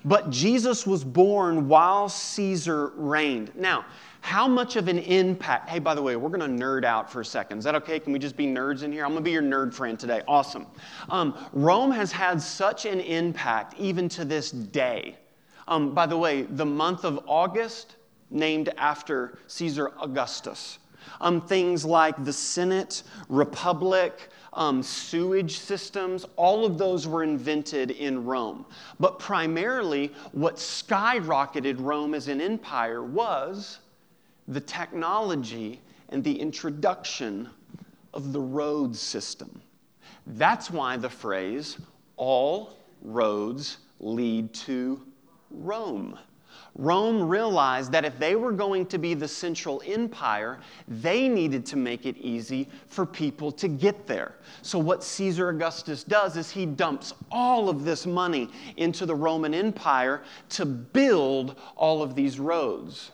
But 0.07 0.29
Jesus 0.29 0.87
was 0.87 1.03
born 1.03 1.67
while 1.67 2.07
Caesar 2.07 2.93
reigned. 2.95 3.51
Now, 3.55 3.85
how 4.21 4.47
much 4.47 4.77
of 4.77 4.87
an 4.87 4.99
impact? 4.99 5.67
Hey, 5.67 5.79
by 5.79 5.95
the 5.95 6.01
way, 6.01 6.15
we're 6.15 6.29
going 6.29 6.39
to 6.57 6.65
nerd 6.65 6.85
out 6.85 7.11
for 7.11 7.19
a 7.19 7.25
second. 7.25 7.57
Is 7.57 7.65
that 7.65 7.75
okay? 7.75 7.99
Can 7.99 8.13
we 8.13 8.19
just 8.19 8.37
be 8.37 8.47
nerds 8.47 8.83
in 8.83 8.91
here? 8.93 9.03
I'm 9.03 9.11
going 9.11 9.21
to 9.21 9.27
be 9.27 9.31
your 9.31 9.41
nerd 9.41 9.73
friend 9.73 9.99
today. 9.99 10.21
Awesome. 10.25 10.65
Um, 11.09 11.35
Rome 11.51 11.91
has 11.91 12.09
had 12.09 12.41
such 12.41 12.85
an 12.85 13.01
impact 13.01 13.77
even 13.77 14.07
to 14.09 14.23
this 14.23 14.49
day. 14.51 15.17
Um, 15.67 15.93
by 15.93 16.05
the 16.05 16.17
way, 16.17 16.43
the 16.43 16.65
month 16.65 17.03
of 17.03 17.19
August, 17.27 17.97
named 18.29 18.69
after 18.77 19.39
Caesar 19.47 19.91
Augustus. 20.01 20.79
Um, 21.19 21.41
things 21.41 21.83
like 21.83 22.23
the 22.23 22.33
Senate, 22.33 23.03
Republic, 23.27 24.29
um, 24.57 24.81
sewage 24.81 25.59
systems, 25.59 26.25
all 26.35 26.65
of 26.65 26.77
those 26.77 27.07
were 27.07 27.23
invented 27.23 27.91
in 27.91 28.25
Rome. 28.25 28.65
But 28.99 29.19
primarily, 29.19 30.11
what 30.31 30.55
skyrocketed 30.55 31.75
Rome 31.79 32.13
as 32.15 32.27
an 32.27 32.41
empire 32.41 33.03
was 33.03 33.79
the 34.47 34.59
technology 34.59 35.79
and 36.09 36.23
the 36.23 36.37
introduction 36.39 37.47
of 38.13 38.33
the 38.33 38.41
road 38.41 38.95
system. 38.95 39.61
That's 40.25 40.71
why 40.71 40.97
the 40.97 41.09
phrase, 41.09 41.77
all 42.15 42.77
roads 43.01 43.77
lead 43.99 44.53
to 44.53 45.01
Rome. 45.51 46.17
Rome 46.77 47.27
realized 47.27 47.91
that 47.91 48.05
if 48.05 48.19
they 48.19 48.35
were 48.35 48.51
going 48.51 48.85
to 48.85 48.99
be 48.99 49.15
the 49.15 49.27
central 49.27 49.81
empire, 49.85 50.59
they 50.87 51.27
needed 51.27 51.65
to 51.67 51.75
make 51.75 52.05
it 52.05 52.15
easy 52.17 52.69
for 52.87 53.03
people 53.03 53.51
to 53.53 53.67
get 53.67 54.05
there. 54.05 54.35
So, 54.61 54.77
what 54.77 55.03
Caesar 55.03 55.49
Augustus 55.49 56.03
does 56.03 56.37
is 56.37 56.51
he 56.51 56.67
dumps 56.67 57.13
all 57.31 57.67
of 57.67 57.83
this 57.83 58.05
money 58.05 58.49
into 58.77 59.07
the 59.07 59.15
Roman 59.15 59.55
Empire 59.55 60.21
to 60.49 60.65
build 60.65 61.59
all 61.75 62.03
of 62.03 62.13
these 62.13 62.39
roads. 62.39 63.11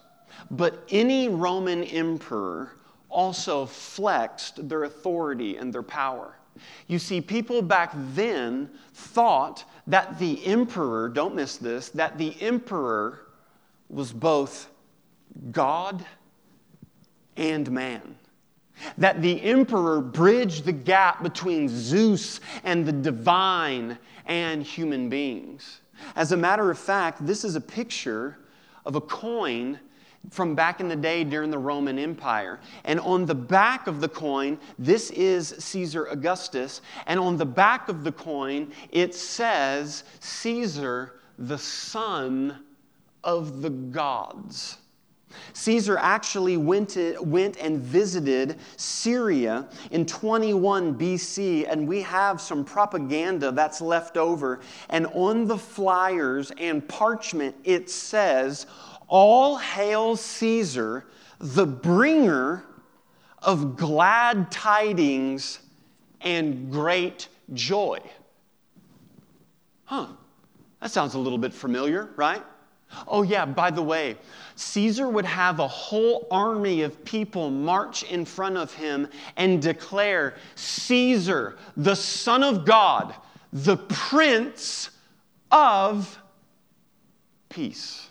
But 0.52 0.84
any 0.90 1.30
Roman 1.30 1.84
emperor 1.84 2.74
also 3.10 3.66
flexed 3.66 4.68
their 4.68 4.84
authority 4.84 5.56
and 5.56 5.72
their 5.72 5.84
power. 5.84 6.36
You 6.88 7.00
see, 7.00 7.22
people 7.22 7.62
back 7.62 7.92
then 8.14 8.70
thought 8.94 9.64
that 9.88 10.20
the 10.20 10.46
emperor, 10.46 11.10
don't 11.10 11.36
miss 11.36 11.58
this, 11.58 11.90
that 11.90 12.18
the 12.18 12.36
emperor 12.42 13.23
was 13.90 14.12
both 14.12 14.70
God 15.52 16.06
and 17.38 17.70
man. 17.72 18.18
That 18.98 19.22
the 19.22 19.42
emperor 19.42 20.02
bridged 20.02 20.66
the 20.66 20.72
gap 20.72 21.22
between 21.22 21.70
Zeus 21.70 22.40
and 22.64 22.86
the 22.86 22.92
divine 22.92 23.98
and 24.26 24.64
human 24.64 25.10
beings. 25.10 25.82
As 26.16 26.32
a 26.32 26.38
matter 26.38 26.70
of 26.72 26.80
fact, 26.80 27.26
this 27.26 27.44
is 27.44 27.56
a 27.56 27.62
picture 27.62 28.40
of 28.86 28.96
a 28.96 29.02
coin 29.02 29.80
from 30.32 30.56
back 30.56 30.80
in 30.80 30.88
the 30.88 30.96
day 30.96 31.24
during 31.24 31.52
the 31.52 31.58
Roman 31.58 32.00
Empire. 32.00 32.60
And 32.86 33.00
on 33.02 33.26
the 33.26 33.36
back 33.36 33.88
of 33.88 34.00
the 34.00 34.08
coin, 34.08 34.58
this 34.80 35.12
is 35.12 35.50
Caesar 35.60 36.06
Augustus. 36.06 36.82
And 37.08 37.20
on 37.20 37.38
the 37.38 37.46
back 37.46 37.90
of 37.90 38.04
the 38.04 38.12
coin, 38.12 38.72
it 38.92 39.14
says 39.14 40.04
Caesar, 40.20 41.20
the 41.38 41.58
son 41.58 42.60
of 43.24 43.62
the 43.62 43.70
gods. 43.70 44.78
Caesar 45.54 45.98
actually 45.98 46.58
went, 46.58 46.90
to, 46.90 47.18
went 47.22 47.58
and 47.58 47.80
visited 47.80 48.58
Syria 48.78 49.68
in 49.92 50.06
21 50.06 50.98
BC, 50.98 51.68
and 51.70 51.88
we 51.88 52.02
have 52.02 52.40
some 52.40 52.64
propaganda 52.64 53.52
that's 53.52 53.82
left 53.82 54.18
over. 54.18 54.60
And 54.90 55.08
on 55.08 55.46
the 55.46 55.58
flyers 55.58 56.52
and 56.58 56.88
parchment, 56.88 57.56
it 57.64 57.90
says, 57.90 58.66
All 59.08 59.58
hail 59.58 60.16
Caesar, 60.16 61.06
the 61.40 61.66
bringer 61.66 62.66
of 63.42 63.76
glad 63.76 64.52
tidings 64.52 65.60
and 66.22 66.72
great 66.72 67.28
joy. 67.54 68.00
Huh, 69.86 70.08
that 70.82 70.92
sounds 70.92 71.14
a 71.14 71.20
little 71.20 71.38
bit 71.38 71.54
familiar, 71.54 72.10
right? 72.16 72.42
Oh, 73.08 73.24
yeah, 73.24 73.46
by 73.46 73.72
the 73.72 73.82
way, 73.82 74.18
Caesar 74.56 75.10
would 75.10 75.26
have 75.26 75.60
a 75.60 75.68
whole 75.68 76.28
army 76.30 76.82
of 76.82 77.04
people 77.06 77.50
march 77.50 78.04
in 78.04 78.26
front 78.26 78.58
of 78.58 78.74
him 78.74 79.08
and 79.38 79.62
declare 79.62 80.36
Caesar, 80.56 81.58
the 81.78 81.96
Son 81.96 82.44
of 82.44 82.66
God, 82.66 83.16
the 83.52 83.78
Prince 83.78 84.90
of 85.52 86.18
Peace. 87.50 88.10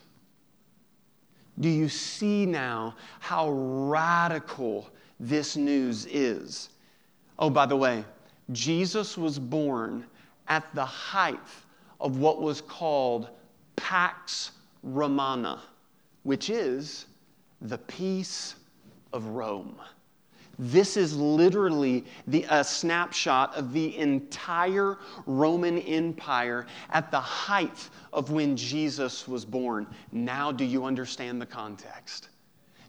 Do 1.61 1.69
you 1.69 1.89
see 1.89 2.47
now 2.47 2.97
how 3.21 3.51
radical 3.51 4.89
this 5.21 5.57
news 5.57 6.07
is? 6.07 6.71
Oh, 7.39 7.51
by 7.51 7.67
the 7.67 7.77
way, 7.77 8.05
Jesus 8.51 9.17
was 9.17 9.39
born 9.39 10.05
at 10.49 10.65
the 10.75 10.85
height 10.85 11.39
of 12.01 12.19
what 12.19 12.43
was 12.43 12.61
called 12.61 13.29
Pax 13.77 14.53
Romana, 14.83 15.63
which 16.23 16.51
is 16.51 17.07
the 17.61 17.79
peace 17.79 18.57
of 19.13 19.27
Rome. 19.27 19.81
This 20.59 20.97
is 20.97 21.17
literally 21.17 22.05
the, 22.27 22.47
a 22.51 22.63
snapshot 22.63 23.55
of 23.57 23.73
the 23.73 23.97
entire 23.97 24.99
Roman 25.27 25.79
Empire 25.79 26.67
at 26.91 27.11
the 27.11 27.21
height 27.21 27.89
of 28.13 28.31
when 28.31 28.57
Jesus 28.57 29.27
was 29.27 29.45
born. 29.45 29.87
Now, 30.13 30.53
do 30.53 30.65
you 30.65 30.85
understand 30.85 31.41
the 31.41 31.47
context? 31.47 32.29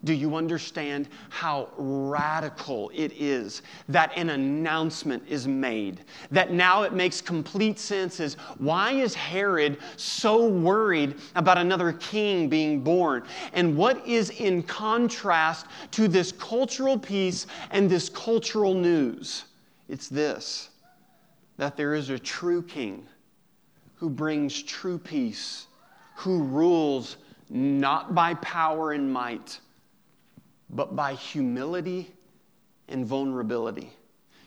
Do 0.03 0.13
you 0.13 0.35
understand 0.35 1.07
how 1.29 1.69
radical 1.77 2.91
it 2.93 3.13
is 3.13 3.61
that 3.87 4.11
an 4.17 4.31
announcement 4.31 5.23
is 5.29 5.47
made? 5.47 6.01
That 6.29 6.51
now 6.51 6.83
it 6.83 6.91
makes 6.91 7.21
complete 7.21 7.79
sense 7.79 8.19
is 8.19 8.33
why 8.57 8.91
is 8.91 9.13
Herod 9.13 9.77
so 9.95 10.45
worried 10.45 11.15
about 11.35 11.57
another 11.57 11.93
king 11.93 12.49
being 12.49 12.81
born? 12.81 13.23
And 13.53 13.77
what 13.77 14.05
is 14.05 14.29
in 14.31 14.63
contrast 14.63 15.67
to 15.91 16.09
this 16.09 16.33
cultural 16.33 16.99
peace 16.99 17.47
and 17.71 17.89
this 17.89 18.09
cultural 18.09 18.73
news? 18.73 19.45
It's 19.87 20.09
this 20.09 20.69
that 21.55 21.77
there 21.77 21.93
is 21.93 22.09
a 22.09 22.17
true 22.19 22.63
king 22.63 23.05
who 23.95 24.09
brings 24.09 24.63
true 24.63 24.97
peace, 24.97 25.67
who 26.15 26.43
rules 26.43 27.17
not 27.49 28.15
by 28.15 28.33
power 28.35 28.91
and 28.91 29.13
might 29.13 29.59
but 30.75 30.95
by 30.95 31.13
humility 31.13 32.13
and 32.87 33.05
vulnerability. 33.05 33.91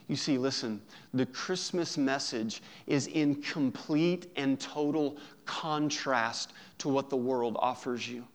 You 0.07 0.15
see, 0.15 0.37
listen, 0.37 0.81
the 1.13 1.25
Christmas 1.25 1.97
message 1.97 2.61
is 2.85 3.07
in 3.07 3.41
complete 3.41 4.31
and 4.35 4.59
total 4.59 5.17
contrast 5.45 6.53
to 6.77 6.89
what 6.89 7.09
the 7.09 7.17
world 7.17 7.57
offers 7.59 8.07
you. 8.07 8.25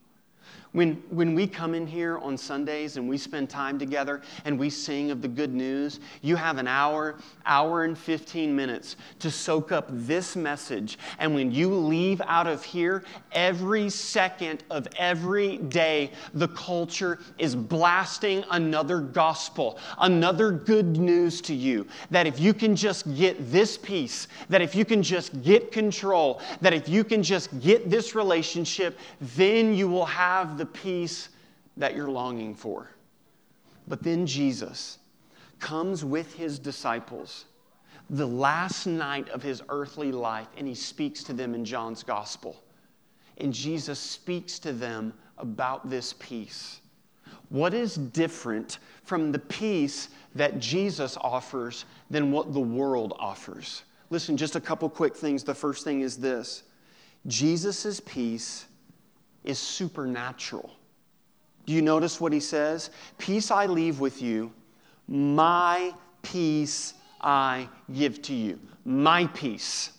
When, 0.72 1.02
when 1.10 1.34
we 1.34 1.46
come 1.46 1.74
in 1.74 1.86
here 1.86 2.16
on 2.18 2.38
Sundays 2.38 2.96
and 2.96 3.06
we 3.06 3.18
spend 3.18 3.50
time 3.50 3.78
together 3.78 4.22
and 4.46 4.58
we 4.58 4.70
sing 4.70 5.10
of 5.10 5.20
the 5.20 5.28
good 5.28 5.52
news, 5.52 6.00
you 6.22 6.34
have 6.34 6.56
an 6.56 6.66
hour, 6.66 7.16
hour 7.44 7.84
and 7.84 7.96
15 7.96 8.56
minutes 8.56 8.96
to 9.18 9.30
soak 9.30 9.70
up 9.70 9.88
this 9.90 10.34
message. 10.34 10.98
And 11.18 11.34
when 11.34 11.52
you 11.52 11.74
leave 11.74 12.22
out 12.22 12.46
of 12.46 12.64
here, 12.64 13.04
every 13.32 13.90
second 13.90 14.64
of 14.70 14.88
every 14.96 15.58
day, 15.58 16.10
the 16.32 16.48
culture 16.48 17.18
is 17.36 17.54
blasting 17.54 18.42
another 18.50 19.00
gospel, 19.00 19.78
another 19.98 20.52
good 20.52 20.96
news 20.96 21.42
to 21.42 21.54
you. 21.54 21.86
That 22.10 22.26
if 22.26 22.40
you 22.40 22.54
can 22.54 22.74
just 22.74 23.14
get 23.14 23.52
this 23.52 23.76
peace, 23.76 24.26
that 24.48 24.62
if 24.62 24.74
you 24.74 24.86
can 24.86 25.02
just 25.02 25.42
get 25.42 25.70
control, 25.70 26.40
that 26.62 26.72
if 26.72 26.88
you 26.88 27.04
can 27.04 27.22
just 27.22 27.60
get 27.60 27.90
this 27.90 28.14
relationship, 28.14 28.98
then 29.20 29.74
you 29.74 29.86
will 29.86 30.06
have 30.06 30.56
the 30.56 30.61
the 30.62 30.66
peace 30.66 31.30
that 31.76 31.96
you're 31.96 32.08
longing 32.08 32.54
for. 32.54 32.88
But 33.88 34.00
then 34.00 34.28
Jesus 34.28 34.98
comes 35.58 36.04
with 36.04 36.32
his 36.34 36.60
disciples 36.60 37.46
the 38.10 38.28
last 38.28 38.86
night 38.86 39.28
of 39.30 39.42
his 39.42 39.60
earthly 39.70 40.12
life, 40.12 40.46
and 40.56 40.68
he 40.68 40.76
speaks 40.76 41.24
to 41.24 41.32
them 41.32 41.56
in 41.56 41.64
John's 41.64 42.04
gospel. 42.04 42.62
And 43.38 43.52
Jesus 43.52 43.98
speaks 43.98 44.60
to 44.60 44.72
them 44.72 45.12
about 45.36 45.90
this 45.90 46.14
peace. 46.20 46.80
What 47.48 47.74
is 47.74 47.96
different 47.96 48.78
from 49.02 49.32
the 49.32 49.40
peace 49.40 50.10
that 50.36 50.60
Jesus 50.60 51.16
offers 51.20 51.86
than 52.08 52.30
what 52.30 52.52
the 52.52 52.60
world 52.60 53.14
offers? 53.18 53.82
Listen, 54.10 54.36
just 54.36 54.54
a 54.54 54.60
couple 54.60 54.88
quick 54.88 55.16
things. 55.16 55.42
The 55.42 55.56
first 55.56 55.82
thing 55.82 56.02
is 56.02 56.18
this 56.18 56.62
Jesus' 57.26 57.98
peace 57.98 58.66
is 59.44 59.58
supernatural. 59.58 60.70
Do 61.66 61.72
you 61.72 61.82
notice 61.82 62.20
what 62.20 62.32
he 62.32 62.40
says? 62.40 62.90
Peace 63.18 63.50
I 63.50 63.66
leave 63.66 64.00
with 64.00 64.20
you, 64.20 64.52
my 65.08 65.92
peace 66.22 66.94
I 67.20 67.68
give 67.92 68.22
to 68.22 68.34
you. 68.34 68.58
My 68.84 69.26
peace. 69.28 69.92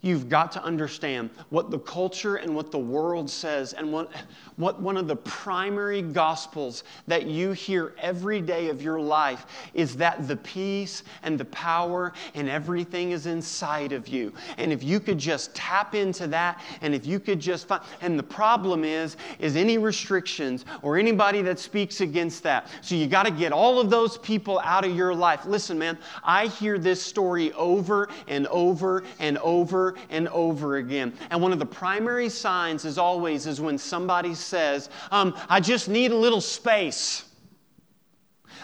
You've 0.00 0.28
got 0.28 0.52
to 0.52 0.62
understand 0.62 1.30
what 1.50 1.70
the 1.70 1.78
culture 1.78 2.36
and 2.36 2.54
what 2.54 2.70
the 2.70 2.78
world 2.78 3.28
says, 3.28 3.72
and 3.72 3.92
what, 3.92 4.12
what 4.58 4.80
one 4.82 4.96
of 4.96 5.08
the 5.08 5.16
primary 5.16 6.02
gospels 6.02 6.84
that 7.06 7.26
you 7.26 7.52
hear 7.52 7.94
every 7.98 8.40
day 8.40 8.68
of 8.68 8.82
your 8.82 9.00
life 9.00 9.46
is 9.72 9.96
that 9.96 10.28
the 10.28 10.36
peace 10.36 11.04
and 11.22 11.38
the 11.38 11.44
power 11.46 12.12
and 12.34 12.48
everything 12.48 13.12
is 13.12 13.26
inside 13.26 13.92
of 13.92 14.08
you. 14.08 14.32
And 14.58 14.72
if 14.72 14.82
you 14.82 15.00
could 15.00 15.16
just 15.16 15.54
tap 15.54 15.94
into 15.94 16.26
that, 16.26 16.60
and 16.82 16.94
if 16.94 17.06
you 17.06 17.20
could 17.20 17.40
just 17.40 17.68
find, 17.68 17.82
and 18.00 18.18
the 18.18 18.22
problem 18.22 18.84
is, 18.84 19.16
is 19.38 19.56
any 19.56 19.78
restrictions 19.78 20.64
or 20.82 20.98
anybody 20.98 21.40
that 21.42 21.58
speaks 21.58 22.00
against 22.00 22.42
that. 22.42 22.68
So 22.82 22.96
you 22.96 23.06
got 23.06 23.26
to 23.26 23.30
get 23.30 23.52
all 23.52 23.80
of 23.80 23.90
those 23.90 24.18
people 24.18 24.60
out 24.64 24.84
of 24.84 24.94
your 24.94 25.14
life. 25.14 25.46
Listen, 25.46 25.78
man, 25.78 25.96
I 26.24 26.48
hear 26.48 26.78
this 26.78 27.00
story 27.00 27.52
over 27.52 28.08
and 28.26 28.48
over 28.48 29.04
and 29.20 29.38
over 29.38 29.94
and 30.10 30.26
over 30.28 30.78
again. 30.78 31.12
And 31.30 31.40
one 31.40 31.52
of 31.52 31.60
the 31.60 31.66
primary 31.66 32.28
signs, 32.28 32.84
is 32.84 32.98
always, 32.98 33.46
is 33.46 33.60
when 33.60 33.78
somebody 33.78 34.34
says, 34.48 34.90
um, 35.10 35.34
I 35.48 35.60
just 35.60 35.88
need 35.88 36.10
a 36.10 36.16
little 36.16 36.40
space. 36.40 37.24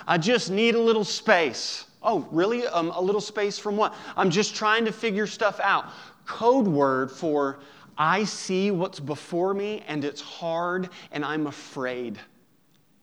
I 0.07 0.19
just 0.19 0.51
need 0.51 0.75
a 0.75 0.81
little 0.81 1.05
space. 1.05 1.87
Oh, 2.03 2.27
really? 2.31 2.67
Um, 2.67 2.91
a 2.91 3.01
little 3.01 3.21
space 3.21 3.59
from 3.59 3.77
what? 3.77 3.95
I'm 4.17 4.31
just 4.31 4.55
trying 4.55 4.85
to 4.85 4.93
figure 4.93 5.27
stuff 5.27 5.61
out. 5.61 5.87
Code 6.27 6.67
word 6.67 7.11
for 7.11 7.61
I 7.97 8.25
see 8.25 8.71
what's 8.71 9.01
before 9.01 9.55
me 9.55 9.83
and 9.87 10.05
it's 10.05 10.21
hard 10.21 10.91
and 11.13 11.25
I'm 11.25 11.47
afraid. 11.47 12.19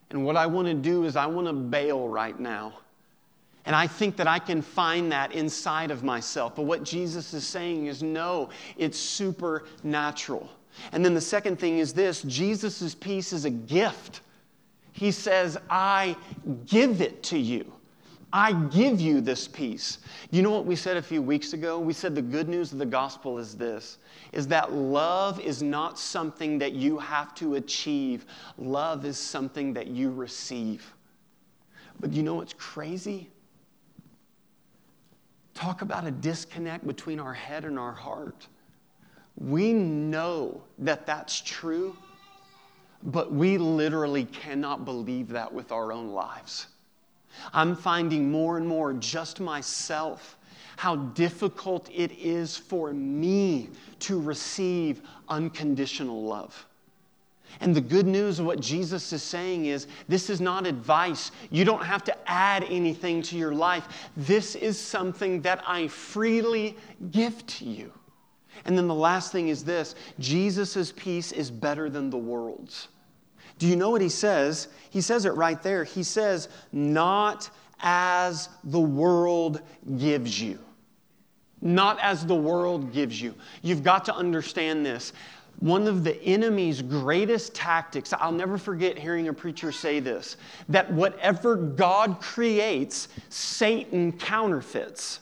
And 0.10 0.26
what 0.26 0.36
I 0.36 0.46
want 0.46 0.68
to 0.68 0.74
do 0.74 1.06
is 1.06 1.16
I 1.16 1.26
want 1.26 1.48
to 1.48 1.54
bail 1.54 2.08
right 2.08 2.38
now. 2.38 2.74
And 3.66 3.76
I 3.76 3.88
think 3.88 4.18
that 4.18 4.28
I 4.28 4.40
can 4.40 4.62
find 4.62 5.12
that 5.12 5.34
inside 5.34 5.92
of 5.92 6.04
myself. 6.04 6.56
But 6.56 6.64
what 6.64 6.84
Jesus 6.84 7.34
is 7.34 7.48
saying 7.48 7.86
is 7.86 8.02
no, 8.02 8.50
it's 8.76 8.98
supernatural. 8.98 10.50
And 10.92 11.04
then 11.04 11.14
the 11.14 11.22
second 11.22 11.60
thing 11.60 11.80
is 11.80 11.94
this 11.94 12.22
Jesus' 12.24 12.96
peace 12.96 13.34
is 13.34 13.46
a 13.46 13.50
gift. 13.50 14.22
He 14.94 15.12
says, 15.12 15.58
I 15.70 16.16
give 16.66 17.02
it 17.02 17.24
to 17.24 17.38
you. 17.38 17.72
I 18.34 18.54
give 18.54 19.02
you 19.02 19.20
this 19.20 19.48
peace. 19.48 19.98
You 20.30 20.42
know 20.42 20.52
what 20.52 20.66
we 20.66 20.76
said 20.76 20.96
a 20.96 21.02
few 21.02 21.22
weeks 21.22 21.52
ago? 21.52 21.80
We 21.80 21.92
said 21.92 22.16
the 22.16 22.22
good 22.22 22.48
news 22.48 22.72
of 22.72 22.78
the 22.78 22.86
gospel 22.86 23.38
is 23.38 23.56
this 23.56 23.98
is 24.32 24.48
that 24.48 24.72
love 24.72 25.40
is 25.42 25.62
not 25.62 26.00
something 26.00 26.58
that 26.60 26.72
you 26.72 26.98
have 26.98 27.36
to 27.36 27.56
achieve. 27.56 28.26
Love 28.58 29.06
is 29.06 29.18
something 29.18 29.74
that 29.74 29.88
you 29.88 30.10
receive. 30.10 30.94
But 32.00 32.14
you 32.14 32.24
know 32.24 32.36
what's 32.36 32.54
crazy? 32.54 33.30
Talk 35.54 35.82
about 35.82 36.08
a 36.08 36.12
disconnect 36.12 36.88
between 36.88 37.20
our 37.20 37.34
head 37.34 37.66
and 37.66 37.78
our 37.78 37.92
heart. 37.92 38.48
We 39.38 39.74
know 39.74 40.62
that 40.80 41.06
that's 41.06 41.42
true, 41.42 41.96
but 43.04 43.32
we 43.32 43.58
literally 43.58 44.26
cannot 44.26 44.86
believe 44.86 45.30
that 45.30 45.52
with 45.52 45.72
our 45.72 45.92
own 45.92 46.10
lives. 46.10 46.68
I'm 47.54 47.76
finding 47.76 48.30
more 48.30 48.58
and 48.58 48.68
more 48.68 48.94
just 48.94 49.40
myself 49.40 50.38
how 50.78 50.96
difficult 50.96 51.90
it 51.94 52.12
is 52.14 52.58
for 52.58 52.92
me 52.94 53.70
to 54.00 54.20
receive 54.20 55.02
unconditional 55.30 56.24
love. 56.24 56.66
And 57.60 57.76
the 57.76 57.82
good 57.82 58.08
news 58.08 58.40
of 58.40 58.46
what 58.46 58.60
Jesus 58.60 59.12
is 59.12 59.22
saying 59.22 59.66
is 59.66 59.88
this 60.08 60.30
is 60.30 60.40
not 60.40 60.66
advice. 60.66 61.32
You 61.50 61.66
don't 61.66 61.84
have 61.84 62.04
to 62.06 62.30
add 62.30 62.64
anything 62.64 63.22
to 63.24 63.38
your 63.38 63.54
life. 63.54 64.10
This 64.16 64.56
is 64.56 64.80
something 64.80 65.42
that 65.42 65.64
I 65.68 65.88
freely 65.88 66.78
give 67.12 67.46
to 67.46 67.66
you. 67.66 67.92
And 68.66 68.78
then 68.78 68.88
the 68.88 68.96
last 68.96 69.32
thing 69.32 69.48
is 69.48 69.64
this 69.64 69.96
Jesus' 70.20 70.94
peace 70.96 71.32
is 71.32 71.50
better 71.50 71.90
than 71.90 72.10
the 72.10 72.18
world's. 72.18 72.88
Do 73.60 73.68
you 73.68 73.76
know 73.76 73.90
what 73.90 74.02
he 74.02 74.10
says? 74.10 74.70
He 74.90 75.02
says 75.02 75.26
it 75.26 75.36
right 75.36 75.62
there. 75.62 75.84
He 75.84 76.04
says, 76.04 76.50
not 76.72 77.50
as 77.80 78.50
the 78.64 78.80
world 78.80 79.62
gives 79.98 80.42
you. 80.42 80.60
Not 81.62 82.00
as 82.02 82.26
the 82.26 82.36
world 82.36 82.92
gives 82.92 83.22
you. 83.22 83.36
You've 83.62 83.84
got 83.84 84.06
to 84.06 84.16
understand 84.16 84.84
this. 84.86 85.14
One 85.60 85.88
of 85.88 86.04
the 86.04 86.20
enemy's 86.24 86.82
greatest 86.82 87.54
tactics, 87.54 88.14
I'll 88.14 88.32
never 88.32 88.58
forget 88.58 88.98
hearing 88.98 89.28
a 89.28 89.34
preacher 89.34 89.72
say 89.72 90.00
this, 90.00 90.38
that 90.70 90.92
whatever 90.92 91.56
God 91.56 92.20
creates, 92.20 93.10
Satan 93.30 94.12
counterfeits. 94.14 95.20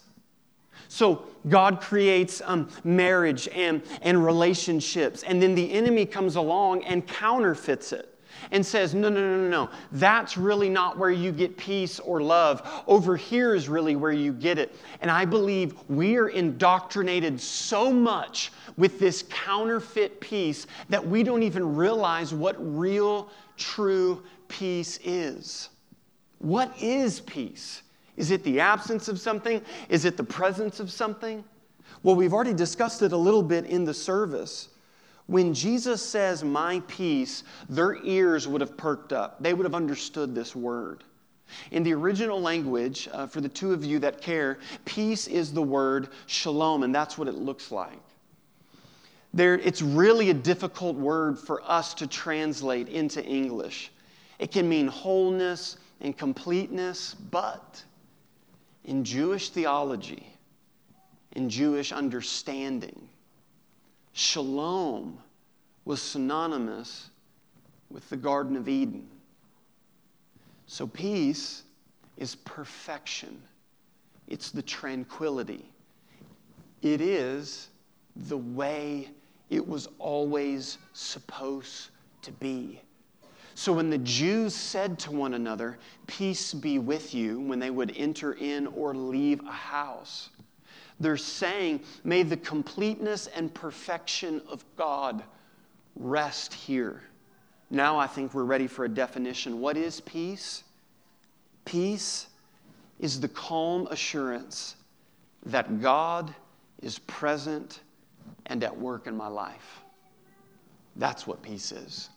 So 0.90 1.24
God 1.48 1.80
creates 1.80 2.42
um, 2.44 2.68
marriage 2.84 3.48
and, 3.50 3.84
and 4.02 4.26
relationships, 4.26 5.24
and 5.24 5.42
then 5.42 5.54
the 5.56 5.72
enemy 5.72 6.06
comes 6.06 6.36
along 6.36 6.84
and 6.84 7.08
counterfeits 7.08 7.94
it 7.94 8.14
and 8.52 8.66
says, 8.66 8.96
no, 8.96 9.08
no, 9.10 9.20
no, 9.20 9.38
no, 9.38 9.50
no, 9.50 9.70
that's 9.92 10.36
really 10.36 10.68
not 10.68 10.98
where 10.98 11.12
you 11.12 11.32
get 11.32 11.58
peace 11.58 12.00
or 12.00 12.22
love. 12.22 12.84
Over 12.88 13.16
here 13.16 13.54
is 13.54 13.70
really 13.70 13.96
where 13.96 14.12
you 14.12 14.34
get 14.34 14.58
it. 14.58 14.76
And 15.02 15.12
I 15.12 15.26
believe 15.26 15.76
we 15.90 16.18
are 16.18 16.30
indoctrinated 16.30 17.40
so 17.40 17.94
much 17.94 18.52
with 18.76 19.00
this 19.00 19.24
counterfeit 19.30 20.20
peace 20.20 20.66
that 20.90 21.06
we 21.06 21.22
don't 21.22 21.44
even 21.44 21.76
realize 21.76 22.34
what 22.34 22.56
real, 22.60 23.30
true 23.58 24.24
peace 24.48 25.00
is. 25.04 25.70
What 26.40 26.74
is 26.82 27.20
peace? 27.20 27.84
Is 28.20 28.32
it 28.32 28.44
the 28.44 28.60
absence 28.60 29.08
of 29.08 29.18
something? 29.18 29.62
Is 29.88 30.04
it 30.04 30.18
the 30.18 30.26
presence 30.26 30.82
of 30.82 30.92
something? 30.92 31.42
Well, 32.04 32.18
we've 32.18 32.34
already 32.34 32.54
discussed 32.54 33.02
it 33.02 33.14
a 33.14 33.18
little 33.18 33.42
bit 33.42 33.66
in 33.66 33.86
the 33.86 33.94
service. 33.94 34.68
When 35.28 35.54
Jesus 35.54 36.02
says, 36.02 36.44
My 36.44 36.82
peace, 36.88 37.46
their 37.70 38.04
ears 38.04 38.46
would 38.46 38.60
have 38.60 38.76
perked 38.76 39.14
up. 39.14 39.42
They 39.42 39.54
would 39.54 39.64
have 39.64 39.74
understood 39.74 40.36
this 40.36 40.54
word. 40.54 41.06
In 41.72 41.82
the 41.82 41.94
original 41.94 42.42
language, 42.42 43.08
uh, 43.14 43.26
for 43.26 43.40
the 43.40 43.48
two 43.48 43.72
of 43.72 43.86
you 43.86 44.00
that 44.00 44.22
care, 44.22 44.60
peace 44.84 45.26
is 45.28 45.54
the 45.54 45.62
word 45.62 46.10
shalom, 46.28 46.84
and 46.84 46.94
that's 46.94 47.18
what 47.18 47.30
it 47.30 47.36
looks 47.36 47.72
like. 47.72 48.02
There, 49.34 49.58
it's 49.60 49.82
really 49.82 50.30
a 50.30 50.34
difficult 50.34 50.98
word 50.98 51.40
for 51.40 51.62
us 51.64 51.94
to 51.96 52.08
translate 52.08 52.90
into 52.90 53.24
English. 53.24 53.92
It 54.40 54.52
can 54.52 54.68
mean 54.68 54.88
wholeness 54.88 55.78
and 56.02 56.18
completeness, 56.18 57.14
but 57.14 57.84
in 58.86 59.04
Jewish 59.04 59.50
theology, 59.50 60.26
in 61.34 61.50
Jewish 61.50 61.92
understanding, 61.92 63.08
Shalom 64.14 65.18
was 65.86 66.02
synonymous 66.02 67.10
with 67.90 68.10
the 68.10 68.18
Garden 68.18 68.56
of 68.56 68.68
Eden. 68.68 69.08
So 70.68 70.88
peace 70.88 71.64
is 72.18 72.36
perfection, 72.36 73.42
it's 74.28 74.52
the 74.52 74.62
tranquility. 74.62 75.66
It 76.82 77.02
is 77.02 77.70
the 78.28 78.38
way 78.38 79.10
it 79.50 79.68
was 79.68 79.88
always 79.98 80.78
supposed 80.94 81.90
to 82.22 82.32
be. 82.34 82.82
So 83.60 83.74
when 83.74 83.90
the 83.90 83.98
Jews 83.98 84.56
said 84.56 84.98
to 85.00 85.12
one 85.12 85.34
another, 85.34 85.78
Peace 86.08 86.54
be 86.54 86.80
with 86.80 87.14
you, 87.14 87.42
when 87.42 87.60
they 87.60 87.72
would 87.72 87.94
enter 87.98 88.32
in 88.32 88.68
or 88.68 88.96
leave 88.96 89.46
a 89.46 89.52
house, 89.52 90.30
they're 91.02 91.18
saying, 91.18 91.82
May 92.06 92.24
the 92.24 92.38
completeness 92.38 93.28
and 93.28 93.54
perfection 93.54 94.42
of 94.48 94.64
God 94.78 95.26
rest 95.98 96.54
here. 96.54 97.04
Now 97.70 98.00
I 98.00 98.08
think 98.08 98.34
we're 98.34 98.46
ready 98.46 98.66
for 98.66 98.86
a 98.86 98.90
definition. 98.90 99.60
What 99.60 99.76
is 99.76 100.00
peace? 100.00 100.64
Peace 101.66 102.28
is 102.98 103.20
the 103.20 103.28
calm 103.28 103.88
assurance 103.88 104.78
that 105.48 105.82
God 105.82 106.34
is 106.82 106.98
present 107.00 107.82
and 108.46 108.64
at 108.64 108.80
work 108.80 109.06
in 109.06 109.18
my 109.18 109.28
life. 109.28 109.82
That's 110.96 111.28
what 111.28 111.42
peace 111.42 111.74
is. 111.74 112.10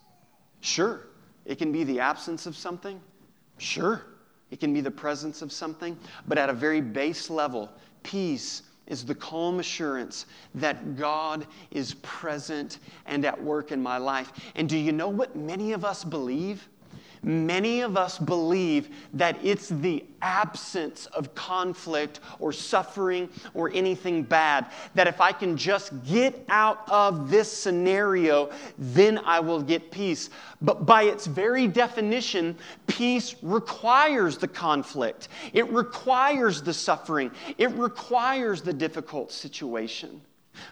Sure, 0.60 1.00
it 1.44 1.58
can 1.58 1.72
be 1.72 1.84
the 1.84 2.00
absence 2.00 2.46
of 2.46 2.56
something. 2.56 3.00
Sure, 3.58 4.02
it 4.50 4.60
can 4.60 4.72
be 4.72 4.80
the 4.80 4.90
presence 4.90 5.42
of 5.42 5.52
something. 5.52 5.96
But 6.26 6.38
at 6.38 6.48
a 6.48 6.52
very 6.52 6.80
base 6.80 7.30
level, 7.30 7.70
peace 8.02 8.62
is 8.86 9.04
the 9.04 9.14
calm 9.14 9.60
assurance 9.60 10.26
that 10.54 10.96
God 10.96 11.46
is 11.70 11.94
present 12.02 12.78
and 13.06 13.24
at 13.24 13.40
work 13.42 13.72
in 13.72 13.82
my 13.82 13.96
life. 13.98 14.32
And 14.54 14.68
do 14.68 14.76
you 14.76 14.92
know 14.92 15.08
what 15.08 15.36
many 15.36 15.72
of 15.72 15.84
us 15.84 16.04
believe? 16.04 16.68
Many 17.24 17.82
of 17.82 17.96
us 17.96 18.18
believe 18.18 18.88
that 19.14 19.38
it's 19.44 19.68
the 19.68 20.04
absence 20.22 21.06
of 21.06 21.32
conflict 21.36 22.18
or 22.40 22.52
suffering 22.52 23.28
or 23.54 23.70
anything 23.72 24.24
bad. 24.24 24.66
That 24.96 25.06
if 25.06 25.20
I 25.20 25.30
can 25.30 25.56
just 25.56 25.92
get 26.04 26.44
out 26.48 26.82
of 26.88 27.30
this 27.30 27.50
scenario, 27.50 28.50
then 28.76 29.18
I 29.18 29.38
will 29.38 29.62
get 29.62 29.92
peace. 29.92 30.30
But 30.62 30.84
by 30.84 31.04
its 31.04 31.26
very 31.26 31.68
definition, 31.68 32.56
peace 32.88 33.36
requires 33.40 34.36
the 34.36 34.48
conflict, 34.48 35.28
it 35.52 35.68
requires 35.70 36.60
the 36.60 36.74
suffering, 36.74 37.30
it 37.56 37.70
requires 37.72 38.62
the 38.62 38.72
difficult 38.72 39.30
situation. 39.30 40.20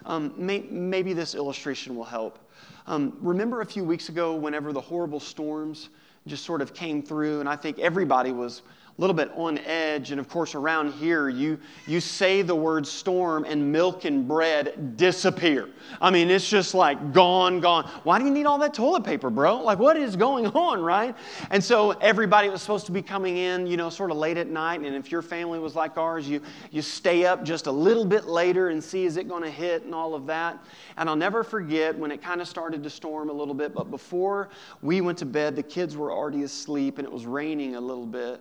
Um, 0.05 0.35
may, 0.37 0.61
maybe 0.71 1.13
this 1.13 1.35
illustration 1.35 1.95
will 1.95 2.05
help. 2.05 2.39
Um, 2.87 3.17
remember 3.21 3.61
a 3.61 3.67
few 3.67 3.85
weeks 3.85 4.09
ago, 4.09 4.35
whenever 4.35 4.73
the 4.73 4.81
horrible 4.81 5.21
storms 5.21 5.91
just 6.31 6.45
sort 6.45 6.63
of 6.63 6.73
came 6.73 7.03
through, 7.03 7.41
and 7.41 7.49
I 7.49 7.57
think 7.57 7.79
everybody 7.81 8.33
was 8.33 8.63
little 8.99 9.15
bit 9.15 9.31
on 9.35 9.59
edge. 9.59 10.11
And 10.11 10.21
of 10.21 10.29
course, 10.29 10.55
around 10.55 10.93
here, 10.93 11.29
you, 11.29 11.59
you 11.87 12.01
say 12.01 12.43
the 12.43 12.55
word 12.55 12.87
storm 12.87 13.45
and 13.45 13.73
milk 13.73 14.05
and 14.05 14.29
bread 14.29 14.97
disappear. 14.97 15.69
I 16.01 16.11
mean, 16.11 16.31
it's 16.31 16.49
just 16.49 16.75
like 16.75 17.13
gone, 17.13 17.61
gone. 17.61 17.89
Why 18.05 18.19
do 18.19 18.25
you 18.25 18.31
need 18.31 18.47
all 18.47 18.59
that 18.59 18.75
toilet 18.75 19.05
paper, 19.05 19.31
bro? 19.31 19.63
Like, 19.63 19.79
what 19.79 19.97
is 19.97 20.17
going 20.17 20.47
on, 20.55 20.81
right? 20.83 21.15
And 21.51 21.63
so 21.63 21.93
everybody 21.93 22.49
was 22.49 22.61
supposed 22.61 22.87
to 22.87 22.93
be 22.93 23.03
coming 23.03 23.39
in, 23.39 23.67
you 23.67 23.77
know, 23.77 23.91
sort 23.91 24.11
of 24.11 24.17
late 24.17 24.37
at 24.37 24.49
night. 24.49 24.81
And 24.81 24.95
if 24.95 25.11
your 25.11 25.23
family 25.23 25.59
was 25.59 25.75
like 25.75 25.97
ours, 25.97 26.29
you, 26.29 26.43
you 26.71 26.83
stay 26.83 27.25
up 27.25 27.45
just 27.45 27.67
a 27.67 27.73
little 27.73 28.05
bit 28.05 28.27
later 28.27 28.69
and 28.69 28.83
see 28.83 29.05
is 29.05 29.17
it 29.17 29.29
going 29.29 29.43
to 29.43 29.51
hit 29.51 29.85
and 29.85 29.95
all 29.95 30.15
of 30.15 30.27
that. 30.27 30.63
And 30.97 31.09
I'll 31.09 31.17
never 31.17 31.43
forget 31.43 31.97
when 31.97 32.11
it 32.11 32.23
kind 32.23 32.41
of 32.41 32.49
started 32.49 32.83
to 32.83 32.91
storm 32.91 33.31
a 33.31 33.33
little 33.33 33.55
bit, 33.55 33.75
but 33.75 33.91
before 33.91 34.51
we 34.83 35.01
went 35.01 35.19
to 35.19 35.27
bed, 35.27 35.57
the 35.57 35.63
kids 35.63 35.97
were 35.97 36.13
already 36.13 36.43
asleep 36.43 36.99
and 36.99 37.07
it 37.07 37.13
was 37.13 37.27
raining 37.27 37.77
a 37.77 37.81
little 37.81 38.07
bit. 38.07 38.41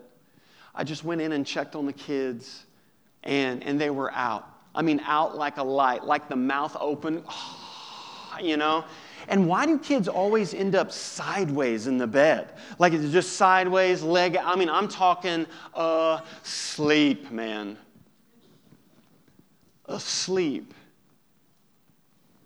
I 0.79 0.85
just 0.85 1.03
went 1.03 1.19
in 1.19 1.33
and 1.33 1.45
checked 1.45 1.75
on 1.75 1.85
the 1.85 1.91
kids, 1.91 2.63
and, 3.25 3.61
and 3.63 3.79
they 3.81 3.89
were 3.89 4.13
out. 4.13 4.47
I 4.73 4.81
mean, 4.81 5.01
out 5.01 5.35
like 5.35 5.57
a 5.57 5.63
light, 5.63 6.05
like 6.05 6.29
the 6.29 6.37
mouth 6.37 6.77
open, 6.79 7.21
you 8.41 8.55
know? 8.55 8.85
And 9.27 9.45
why 9.45 9.65
do 9.65 9.77
kids 9.77 10.07
always 10.07 10.53
end 10.53 10.75
up 10.75 10.93
sideways 10.93 11.87
in 11.87 11.97
the 11.97 12.07
bed? 12.07 12.53
Like 12.79 12.93
it's 12.93 13.11
just 13.11 13.33
sideways, 13.33 14.03
leg. 14.03 14.37
I 14.37 14.55
mean, 14.55 14.69
I'm 14.69 14.87
talking 14.87 15.45
asleep, 15.75 17.29
man. 17.29 17.77
Asleep 19.83 20.73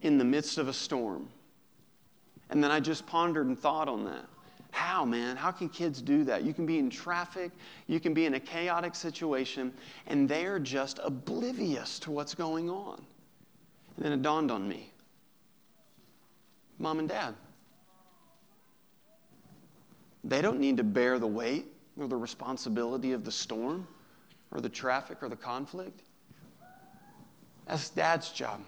in 0.02 0.18
the 0.18 0.26
midst 0.26 0.58
of 0.58 0.68
a 0.68 0.74
storm. 0.74 1.30
And 2.50 2.64
then 2.64 2.72
I 2.72 2.80
just 2.80 3.06
pondered 3.06 3.46
and 3.46 3.60
thought 3.60 3.88
on 3.88 4.06
that. 4.06 4.26
How, 4.74 5.06
man? 5.06 5.38
How 5.38 5.52
can 5.52 5.70
kids 5.70 6.02
do 6.02 6.24
that? 6.24 6.44
You 6.44 6.52
can 6.52 6.66
be 6.66 6.80
in 6.80 6.90
traffic, 6.90 7.52
you 7.86 8.00
can 8.00 8.16
be 8.16 8.26
in 8.26 8.34
a 8.34 8.40
chaotic 8.40 8.96
situation, 8.96 9.72
and 10.08 10.28
they're 10.28 10.58
just 10.58 11.00
oblivious 11.04 12.00
to 12.00 12.12
what's 12.12 12.34
going 12.34 12.72
on. 12.72 13.00
And 13.96 14.06
then 14.06 14.12
it 14.14 14.24
dawned 14.24 14.50
on 14.50 14.68
me 14.68 14.92
Mom 16.80 16.98
and 16.98 17.08
Dad, 17.08 17.36
they 20.24 20.42
don't 20.42 20.60
need 20.60 20.78
to 20.78 20.84
bear 20.84 21.20
the 21.20 21.28
weight 21.28 21.68
or 21.96 22.08
the 22.08 22.18
responsibility 22.18 23.12
of 23.12 23.24
the 23.24 23.32
storm 23.32 23.88
or 24.50 24.60
the 24.60 24.70
traffic 24.70 25.22
or 25.22 25.30
the 25.30 25.36
conflict. 25.36 26.02
That's 27.68 27.90
dad's 27.90 28.32
job. 28.32 28.62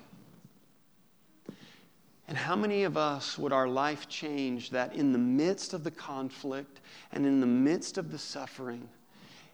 And 2.36 2.44
how 2.44 2.58
many 2.58 2.84
of 2.84 2.98
us 2.98 3.38
would 3.38 3.54
our 3.54 3.66
life 3.66 4.10
change 4.10 4.70
that 4.72 4.94
in 4.94 5.14
the 5.14 5.18
midst 5.18 5.74
of 5.74 5.86
the 5.86 5.92
conflict 5.92 6.82
and 7.14 7.26
in 7.26 7.40
the 7.40 7.48
midst 7.48 7.98
of 7.98 8.12
the 8.12 8.18
suffering, 8.18 8.90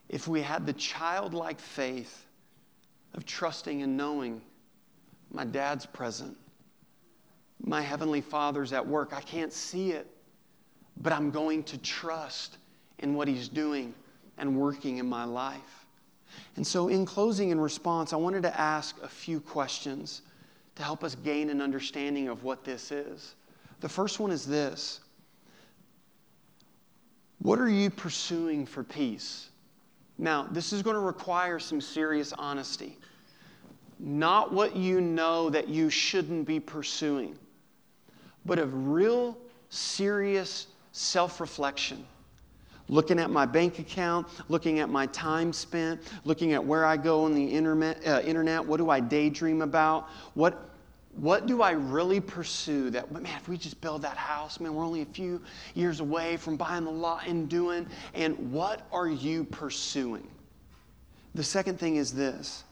if 0.10 0.28
we 0.28 0.42
had 0.42 0.66
the 0.66 0.74
childlike 0.74 1.60
faith 1.60 2.26
of 3.14 3.24
trusting 3.24 3.84
and 3.84 3.96
knowing 3.96 4.42
my 5.32 5.46
dad's 5.46 5.86
present, 5.86 6.36
my 7.64 7.82
heavenly 7.82 8.20
father's 8.20 8.74
at 8.74 8.88
work. 8.88 9.14
I 9.14 9.22
can't 9.22 9.54
see 9.54 9.92
it, 9.92 10.08
but 11.04 11.14
I'm 11.14 11.30
going 11.30 11.62
to 11.66 11.78
trust 11.78 12.58
in 12.98 13.14
what 13.14 13.28
He's 13.28 13.48
doing 13.48 13.94
and 14.40 14.58
working 14.58 14.98
in 14.98 15.08
my 15.08 15.24
life. 15.24 15.86
And 16.56 16.66
so, 16.66 16.88
in 16.88 17.06
closing, 17.06 17.52
in 17.52 17.60
response, 17.60 18.12
I 18.12 18.16
wanted 18.16 18.42
to 18.42 18.60
ask 18.60 19.00
a 19.04 19.08
few 19.08 19.40
questions 19.40 20.24
to 20.82 20.86
help 20.86 21.04
us 21.04 21.14
gain 21.14 21.52
an 21.52 21.62
understanding 21.62 22.28
of 22.28 22.44
what 22.44 22.64
this 22.64 22.92
is. 22.92 23.36
The 23.82 23.90
first 23.90 24.20
one 24.20 24.32
is 24.32 24.46
this 24.46 25.00
What 27.40 27.60
are 27.60 27.70
you 27.70 27.90
pursuing 27.92 28.66
for 28.66 28.84
peace? 28.84 29.50
Now, 30.18 30.48
this 30.52 30.74
is 30.74 30.82
going 30.82 30.96
to 30.96 31.02
require 31.02 31.60
some 31.60 31.82
serious 31.82 32.34
honesty. 32.34 32.98
Not 34.00 34.52
what 34.52 34.76
you 34.76 35.02
know 35.02 35.52
that 35.52 35.68
you 35.68 35.92
shouldn't 35.92 36.48
be 36.48 36.60
pursuing, 36.60 37.38
but 38.46 38.58
a 38.58 38.66
real 38.66 39.38
serious 39.70 40.66
self 40.92 41.40
reflection. 41.40 42.06
Looking 42.90 43.20
at 43.20 43.30
my 43.30 43.46
bank 43.46 43.78
account, 43.78 44.28
looking 44.50 44.80
at 44.80 44.90
my 44.90 45.06
time 45.08 45.54
spent, 45.54 46.02
looking 46.26 46.54
at 46.54 46.66
where 46.66 46.86
I 46.86 46.98
go 46.98 47.24
on 47.24 47.36
the 47.36 47.46
internet, 47.46 48.06
uh, 48.06 48.22
internet 48.26 48.66
what 48.66 48.78
do 48.78 48.90
I 48.90 49.00
daydream 49.00 49.62
about? 49.62 50.10
What, 50.34 50.71
what 51.16 51.46
do 51.46 51.62
I 51.62 51.72
really 51.72 52.20
pursue 52.20 52.90
that, 52.92 53.12
man, 53.12 53.26
if 53.26 53.50
we 53.50 53.58
just 53.58 53.82
build 53.82 54.02
that 54.04 54.18
house, 54.18 54.60
man, 54.60 54.74
we're 54.74 54.86
only 54.86 55.02
a 55.02 55.06
few 55.06 55.42
years 55.76 56.00
away 56.00 56.38
from 56.38 56.56
buying 56.56 56.86
the 56.86 56.92
lot 56.92 57.28
and 57.28 57.50
doing, 57.50 57.86
and 58.14 58.52
what 58.52 58.88
are 58.92 59.10
you 59.10 59.44
pursuing? 59.44 60.28
The 61.36 61.44
second 61.44 61.80
thing 61.80 61.98
is 61.98 62.14
this 62.14 62.64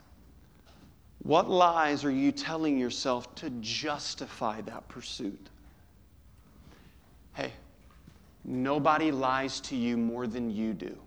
what 1.24 1.50
lies 1.50 2.06
are 2.06 2.12
you 2.12 2.32
telling 2.32 2.78
yourself 2.78 3.36
to 3.36 3.50
justify 3.62 4.62
that 4.62 4.88
pursuit? 4.88 5.50
Hey, 7.34 7.52
nobody 8.46 9.12
lies 9.12 9.60
to 9.62 9.76
you 9.76 9.98
more 9.98 10.28
than 10.28 10.50
you 10.50 10.74
do. 10.74 10.98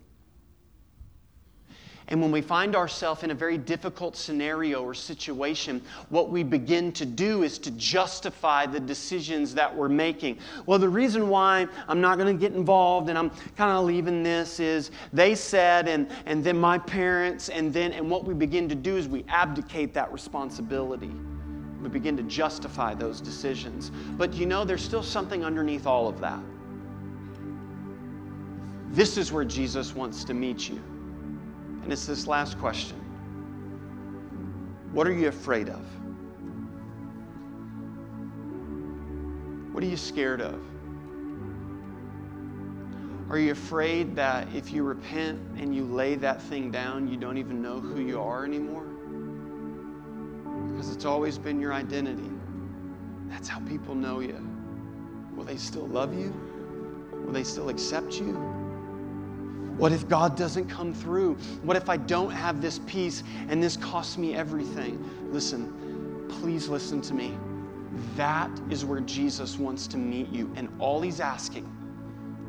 And 2.13 2.21
when 2.21 2.31
we 2.31 2.43
find 2.43 2.77
ourselves 2.77 3.23
in 3.23 3.31
a 3.31 3.35
very 3.35 3.57
difficult 3.57 4.19
scenario 4.19 4.83
or 4.83 4.93
situation, 4.93 5.81
what 6.11 6.29
we 6.29 6.43
begin 6.43 6.93
to 6.93 7.07
do 7.07 7.43
is 7.43 7.57
to 7.61 7.71
justify 7.71 8.67
the 8.67 8.79
decisions 8.79 9.55
that 9.55 9.75
we're 9.75 9.89
making. 9.89 10.39
Well, 10.67 10.79
the 10.79 10.91
reason 10.91 11.31
why 11.31 11.67
I'm 11.89 12.03
not 12.03 12.19
going 12.19 12.37
to 12.37 12.39
get 12.39 12.55
involved 12.55 13.09
and 13.09 13.17
I'm 13.17 13.31
kind 13.57 13.71
of 13.71 13.87
leaving 13.87 14.23
this 14.23 14.61
is 14.61 14.91
they 15.15 15.35
said, 15.35 15.89
and, 15.89 16.07
and 16.27 16.45
then 16.45 16.59
my 16.59 16.77
parents, 16.77 17.49
and 17.49 17.73
then, 17.73 17.93
and 17.93 18.11
what 18.11 18.27
we 18.27 18.35
begin 18.35 18.69
to 18.69 18.75
do 18.75 18.99
is 18.99 19.09
we 19.09 19.25
abdicate 19.31 19.95
that 19.95 20.13
responsibility. 20.13 21.13
We 21.81 21.89
begin 21.89 22.15
to 22.19 22.23
justify 22.25 22.93
those 22.93 23.23
decisions. 23.23 23.91
But 24.19 24.35
you 24.35 24.45
know, 24.45 24.67
there's 24.67 24.85
still 24.85 25.03
something 25.03 25.47
underneath 25.47 25.87
all 25.87 26.09
of 26.09 26.21
that. 26.21 26.41
This 28.91 29.17
is 29.17 29.33
where 29.33 29.47
Jesus 29.47 29.95
wants 29.95 30.25
to 30.25 30.35
meet 30.35 30.69
you. 30.69 30.79
And 31.83 31.93
it's 31.93 32.07
this 32.07 32.27
last 32.27 32.59
question 32.59 32.99
What 34.93 35.07
are 35.07 35.13
you 35.13 35.29
afraid 35.29 35.69
of? 35.69 35.85
What 39.73 39.83
are 39.83 39.87
you 39.87 39.97
scared 39.97 40.41
of? 40.41 40.61
Are 43.31 43.39
you 43.39 43.53
afraid 43.53 44.15
that 44.17 44.47
if 44.55 44.73
you 44.73 44.83
repent 44.83 45.41
and 45.57 45.75
you 45.75 45.85
lay 45.85 46.17
that 46.17 46.43
thing 46.43 46.71
down, 46.71 47.09
you 47.09 47.17
don't 47.17 47.39
even 47.39 47.63
know 47.63 47.81
who 47.81 48.01
you 48.03 48.21
are 48.21 48.45
anymore? 48.45 48.85
Because 50.69 50.95
it's 50.95 51.07
always 51.07 51.39
been 51.39 51.59
your 51.59 51.73
identity. 51.73 52.31
That's 53.29 53.49
how 53.49 53.61
people 53.61 53.95
know 53.95 54.21
you. 54.21 54.47
Will 55.35 55.45
they 55.45 55.57
still 55.57 55.87
love 55.87 56.13
you? 56.15 56.35
Will 57.25 57.33
they 57.33 57.45
still 57.45 57.71
accept 57.71 58.21
you? 58.21 58.62
What 59.77 59.91
if 59.91 60.09
God 60.09 60.37
doesn't 60.37 60.69
come 60.69 60.93
through? 60.93 61.35
What 61.63 61.77
if 61.77 61.89
I 61.89 61.97
don't 61.97 62.31
have 62.31 62.61
this 62.61 62.79
peace 62.87 63.23
and 63.49 63.63
this 63.63 63.77
costs 63.77 64.19
me 64.19 64.35
everything? 64.35 65.03
Listen, 65.31 66.27
please 66.29 66.69
listen 66.69 67.01
to 67.03 67.15
me. 67.15 67.37
That 68.17 68.51
is 68.71 68.85
where 68.85 69.01
Jesus 69.01 69.59
wants 69.59 69.87
to 69.89 69.97
meet 69.97 70.29
you. 70.29 70.53
And 70.57 70.69
all 70.79 71.01
he's 71.01 71.21
asking, 71.21 71.71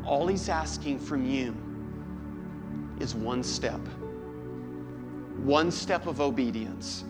all 0.05 0.27
he's 0.27 0.49
asking 0.49 0.99
from 0.99 1.25
you 1.25 1.55
is 2.99 3.15
one 3.15 3.43
step. 3.43 3.81
One 5.37 5.71
step 5.71 6.07
of 6.07 6.21
obedience. 6.21 7.05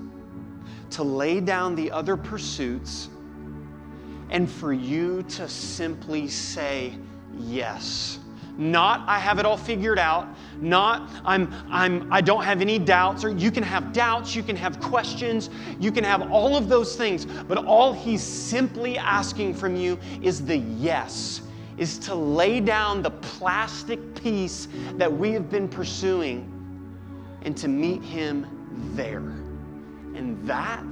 To 0.91 1.03
lay 1.03 1.39
down 1.39 1.75
the 1.75 1.91
other 1.91 2.15
pursuits 2.15 3.09
and 4.29 4.49
for 4.49 4.73
you 4.73 5.23
to 5.23 5.49
simply 5.49 6.27
say 6.27 6.93
yes 7.37 8.19
not 8.57 9.03
I 9.07 9.17
have 9.19 9.39
it 9.39 9.45
all 9.45 9.57
figured 9.57 9.97
out, 9.97 10.27
not 10.61 11.09
I'm 11.25 11.53
I'm 11.69 12.11
I 12.11 12.21
don't 12.21 12.43
have 12.43 12.61
any 12.61 12.77
doubts 12.77 13.23
or 13.23 13.29
you 13.29 13.51
can 13.51 13.63
have 13.63 13.93
doubts, 13.93 14.35
you 14.35 14.43
can 14.43 14.55
have 14.55 14.79
questions, 14.79 15.49
you 15.79 15.91
can 15.91 16.03
have 16.03 16.31
all 16.31 16.55
of 16.55 16.69
those 16.69 16.95
things, 16.95 17.25
but 17.25 17.57
all 17.65 17.93
he's 17.93 18.21
simply 18.21 18.97
asking 18.97 19.55
from 19.55 19.75
you 19.75 19.97
is 20.21 20.45
the 20.45 20.57
yes. 20.57 21.41
Is 21.75 21.97
to 21.99 22.13
lay 22.13 22.59
down 22.59 23.01
the 23.01 23.09
plastic 23.09 24.13
peace 24.13 24.67
that 24.93 25.11
we 25.11 25.31
have 25.31 25.49
been 25.49 25.67
pursuing 25.67 26.47
and 27.41 27.57
to 27.57 27.67
meet 27.67 28.03
him 28.03 28.45
there. 28.93 29.17
And 30.15 30.39
that 30.47 30.85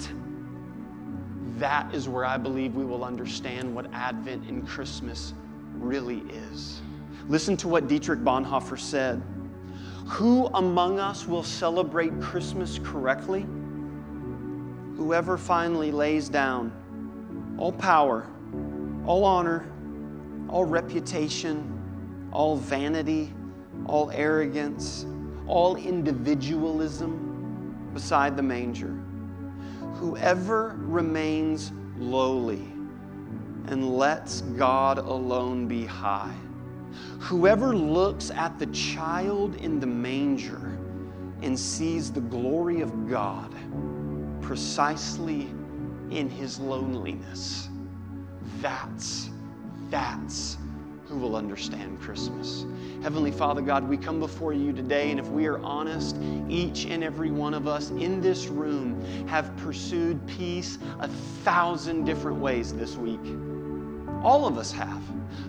that 1.59 1.93
is 1.93 2.09
where 2.09 2.25
I 2.25 2.37
believe 2.37 2.75
we 2.75 2.83
will 2.83 3.03
understand 3.03 3.73
what 3.75 3.85
Advent 3.93 4.49
and 4.49 4.67
Christmas 4.67 5.33
really 5.75 6.21
is. 6.51 6.81
Listen 7.27 7.55
to 7.57 7.67
what 7.67 7.87
Dietrich 7.87 8.19
Bonhoeffer 8.19 8.79
said 8.79 9.21
Who 10.05 10.47
among 10.47 10.99
us 10.99 11.27
will 11.27 11.43
celebrate 11.43 12.19
Christmas 12.19 12.79
correctly? 12.83 13.45
Whoever 14.97 15.37
finally 15.37 15.91
lays 15.91 16.29
down 16.29 16.73
all 17.57 17.71
power, 17.71 18.27
all 19.05 19.23
honor, 19.23 19.71
all 20.49 20.65
reputation, 20.65 22.29
all 22.31 22.57
vanity, 22.57 23.33
all 23.85 24.09
arrogance, 24.11 25.05
all 25.47 25.75
individualism 25.75 27.91
beside 27.93 28.35
the 28.35 28.43
manger. 28.43 28.97
Whoever 29.95 30.75
remains 30.77 31.71
lowly 31.97 32.67
and 33.67 33.97
lets 33.97 34.41
God 34.41 34.97
alone 34.97 35.67
be 35.67 35.85
high 35.85 36.33
Whoever 37.19 37.75
looks 37.75 38.31
at 38.31 38.57
the 38.59 38.67
child 38.67 39.55
in 39.55 39.79
the 39.79 39.87
manger 39.87 40.77
and 41.41 41.57
sees 41.57 42.11
the 42.11 42.21
glory 42.21 42.81
of 42.81 43.09
God 43.09 43.51
precisely 44.41 45.49
in 46.09 46.29
his 46.29 46.59
loneliness, 46.59 47.69
that's, 48.61 49.29
that's 49.89 50.57
who 51.05 51.17
will 51.17 51.35
understand 51.35 51.99
Christmas. 51.99 52.65
Heavenly 53.03 53.31
Father 53.31 53.61
God, 53.61 53.87
we 53.87 53.97
come 53.97 54.19
before 54.19 54.53
you 54.53 54.71
today, 54.71 55.11
and 55.11 55.19
if 55.19 55.27
we 55.27 55.45
are 55.47 55.59
honest, 55.59 56.15
each 56.47 56.85
and 56.85 57.03
every 57.03 57.31
one 57.31 57.53
of 57.53 57.67
us 57.67 57.89
in 57.91 58.21
this 58.21 58.47
room 58.47 59.27
have 59.27 59.55
pursued 59.57 60.25
peace 60.25 60.77
a 60.99 61.09
thousand 61.43 62.05
different 62.05 62.37
ways 62.37 62.73
this 62.73 62.95
week. 62.95 63.19
All 64.23 64.45
of 64.45 64.57
us 64.57 64.71
have. 64.71 65.01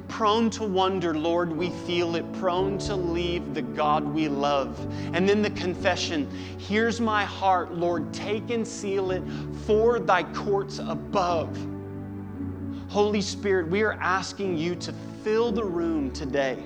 Prone 0.08 0.50
to 0.50 0.64
wonder, 0.64 1.14
Lord, 1.14 1.50
we 1.50 1.70
feel 1.70 2.16
it. 2.16 2.32
Prone 2.34 2.78
to 2.78 2.94
leave 2.94 3.54
the 3.54 3.62
God 3.62 4.04
we 4.04 4.28
love. 4.28 4.78
And 5.14 5.28
then 5.28 5.42
the 5.42 5.50
confession 5.50 6.28
Here's 6.58 7.00
my 7.00 7.24
heart, 7.24 7.74
Lord, 7.74 8.12
take 8.12 8.50
and 8.50 8.66
seal 8.66 9.10
it 9.10 9.22
for 9.66 9.98
thy 9.98 10.22
courts 10.32 10.78
above. 10.78 11.56
Holy 12.88 13.22
Spirit, 13.22 13.68
we 13.68 13.82
are 13.82 13.94
asking 13.94 14.56
you 14.56 14.74
to 14.76 14.92
fill 15.24 15.50
the 15.50 15.64
room 15.64 16.10
today 16.12 16.58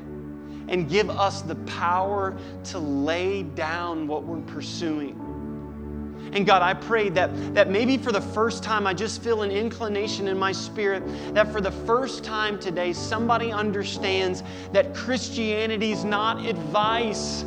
and 0.69 0.89
give 0.89 1.09
us 1.09 1.43
the 1.43 1.55
power 1.55 2.37
to 2.65 2.79
lay 2.79 3.43
down 3.43 4.07
what 4.07 4.25
we're 4.25 4.41
pursuing 4.43 5.26
and 6.33 6.47
God, 6.47 6.63
I 6.63 6.75
pray 6.75 7.09
that, 7.11 7.55
that 7.55 7.71
maybe 7.71 7.97
for 7.97 8.13
the 8.13 8.21
first 8.21 8.63
time, 8.63 8.87
I 8.87 8.95
just 8.95 9.23
feel 9.23 9.43
an 9.43 9.51
inclination 9.51 10.29
in 10.29 10.39
my 10.39 10.53
spirit 10.53 11.03
that 11.35 11.51
for 11.53 11.61
the 11.61 11.71
first 11.71 12.25
time 12.25 12.59
today, 12.59 12.93
somebody 12.93 13.53
understands 13.53 14.43
that 14.73 14.95
Christianity 14.95 15.93
is 15.93 16.05
not 16.05 16.45
advice. 16.45 17.45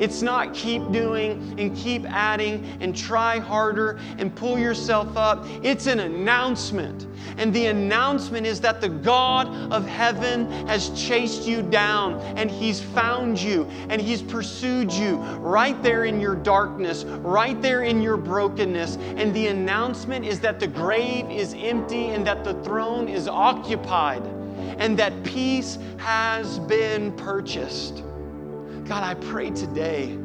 It's 0.00 0.22
not 0.22 0.54
keep 0.54 0.90
doing 0.90 1.54
and 1.58 1.76
keep 1.76 2.06
adding 2.06 2.64
and 2.80 2.96
try 2.96 3.38
harder 3.38 4.00
and 4.16 4.34
pull 4.34 4.58
yourself 4.58 5.14
up. 5.14 5.46
It's 5.62 5.86
an 5.86 6.00
announcement. 6.00 7.06
And 7.36 7.54
the 7.54 7.66
announcement 7.66 8.46
is 8.46 8.60
that 8.62 8.80
the 8.80 8.88
God 8.88 9.48
of 9.70 9.86
heaven 9.86 10.50
has 10.66 10.88
chased 10.90 11.46
you 11.46 11.62
down 11.62 12.18
and 12.36 12.50
He's 12.50 12.80
found 12.80 13.38
you 13.38 13.68
and 13.90 14.00
He's 14.00 14.22
pursued 14.22 14.90
you 14.90 15.16
right 15.38 15.80
there 15.82 16.06
in 16.06 16.18
your 16.18 16.34
darkness, 16.34 17.04
right 17.04 17.60
there 17.60 17.82
in 17.82 18.00
your 18.00 18.16
brokenness. 18.16 18.96
And 18.96 19.34
the 19.34 19.48
announcement 19.48 20.24
is 20.24 20.40
that 20.40 20.60
the 20.60 20.66
grave 20.66 21.30
is 21.30 21.54
empty 21.58 22.06
and 22.06 22.26
that 22.26 22.42
the 22.42 22.54
throne 22.64 23.06
is 23.06 23.28
occupied 23.28 24.22
and 24.78 24.98
that 24.98 25.22
peace 25.24 25.78
has 25.98 26.58
been 26.60 27.12
purchased. 27.12 28.02
God, 28.90 29.04
I 29.04 29.14
pray 29.14 29.50
today, 29.50 30.18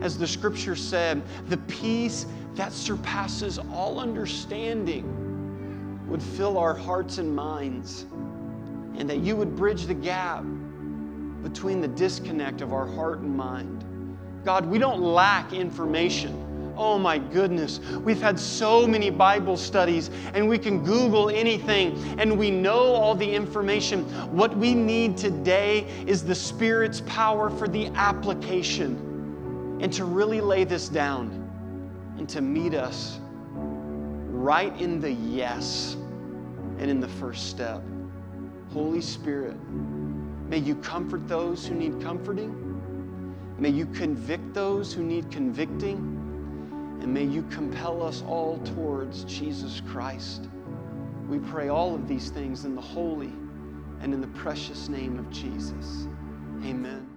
as 0.00 0.18
the 0.18 0.26
scripture 0.26 0.74
said, 0.74 1.22
the 1.46 1.56
peace 1.56 2.26
that 2.56 2.72
surpasses 2.72 3.60
all 3.70 4.00
understanding 4.00 5.04
would 6.08 6.20
fill 6.20 6.58
our 6.58 6.74
hearts 6.74 7.18
and 7.18 7.32
minds, 7.32 8.06
and 8.96 9.08
that 9.08 9.18
you 9.18 9.36
would 9.36 9.54
bridge 9.54 9.86
the 9.86 9.94
gap 9.94 10.44
between 11.44 11.80
the 11.80 11.86
disconnect 11.86 12.60
of 12.60 12.72
our 12.72 12.86
heart 12.86 13.20
and 13.20 13.36
mind. 13.36 13.84
God, 14.44 14.66
we 14.66 14.80
don't 14.80 15.00
lack 15.00 15.52
information. 15.52 16.47
Oh 16.78 16.96
my 16.96 17.18
goodness, 17.18 17.80
we've 18.04 18.22
had 18.22 18.38
so 18.38 18.86
many 18.86 19.10
Bible 19.10 19.56
studies 19.56 20.10
and 20.32 20.48
we 20.48 20.58
can 20.58 20.84
Google 20.84 21.28
anything 21.28 21.98
and 22.20 22.38
we 22.38 22.52
know 22.52 22.78
all 22.78 23.16
the 23.16 23.28
information. 23.28 24.04
What 24.32 24.56
we 24.56 24.74
need 24.74 25.16
today 25.16 25.88
is 26.06 26.24
the 26.24 26.36
Spirit's 26.36 27.00
power 27.00 27.50
for 27.50 27.66
the 27.66 27.88
application 27.96 29.78
and 29.82 29.92
to 29.92 30.04
really 30.04 30.40
lay 30.40 30.62
this 30.62 30.88
down 30.88 31.50
and 32.16 32.28
to 32.28 32.40
meet 32.40 32.74
us 32.74 33.18
right 33.52 34.80
in 34.80 35.00
the 35.00 35.10
yes 35.10 35.96
and 36.78 36.88
in 36.88 37.00
the 37.00 37.08
first 37.08 37.50
step. 37.50 37.82
Holy 38.72 39.00
Spirit, 39.00 39.56
may 40.48 40.58
you 40.58 40.76
comfort 40.76 41.26
those 41.26 41.66
who 41.66 41.74
need 41.74 42.00
comforting. 42.00 42.64
May 43.58 43.70
you 43.70 43.86
convict 43.86 44.54
those 44.54 44.92
who 44.92 45.02
need 45.02 45.28
convicting. 45.32 46.17
And 47.00 47.14
may 47.14 47.24
you 47.24 47.42
compel 47.44 48.02
us 48.02 48.22
all 48.26 48.58
towards 48.58 49.24
Jesus 49.24 49.80
Christ. 49.88 50.48
We 51.28 51.38
pray 51.38 51.68
all 51.68 51.94
of 51.94 52.08
these 52.08 52.30
things 52.30 52.64
in 52.64 52.74
the 52.74 52.80
holy 52.80 53.32
and 54.00 54.12
in 54.14 54.20
the 54.20 54.28
precious 54.28 54.88
name 54.88 55.18
of 55.18 55.30
Jesus. 55.30 56.06
Amen. 56.64 57.07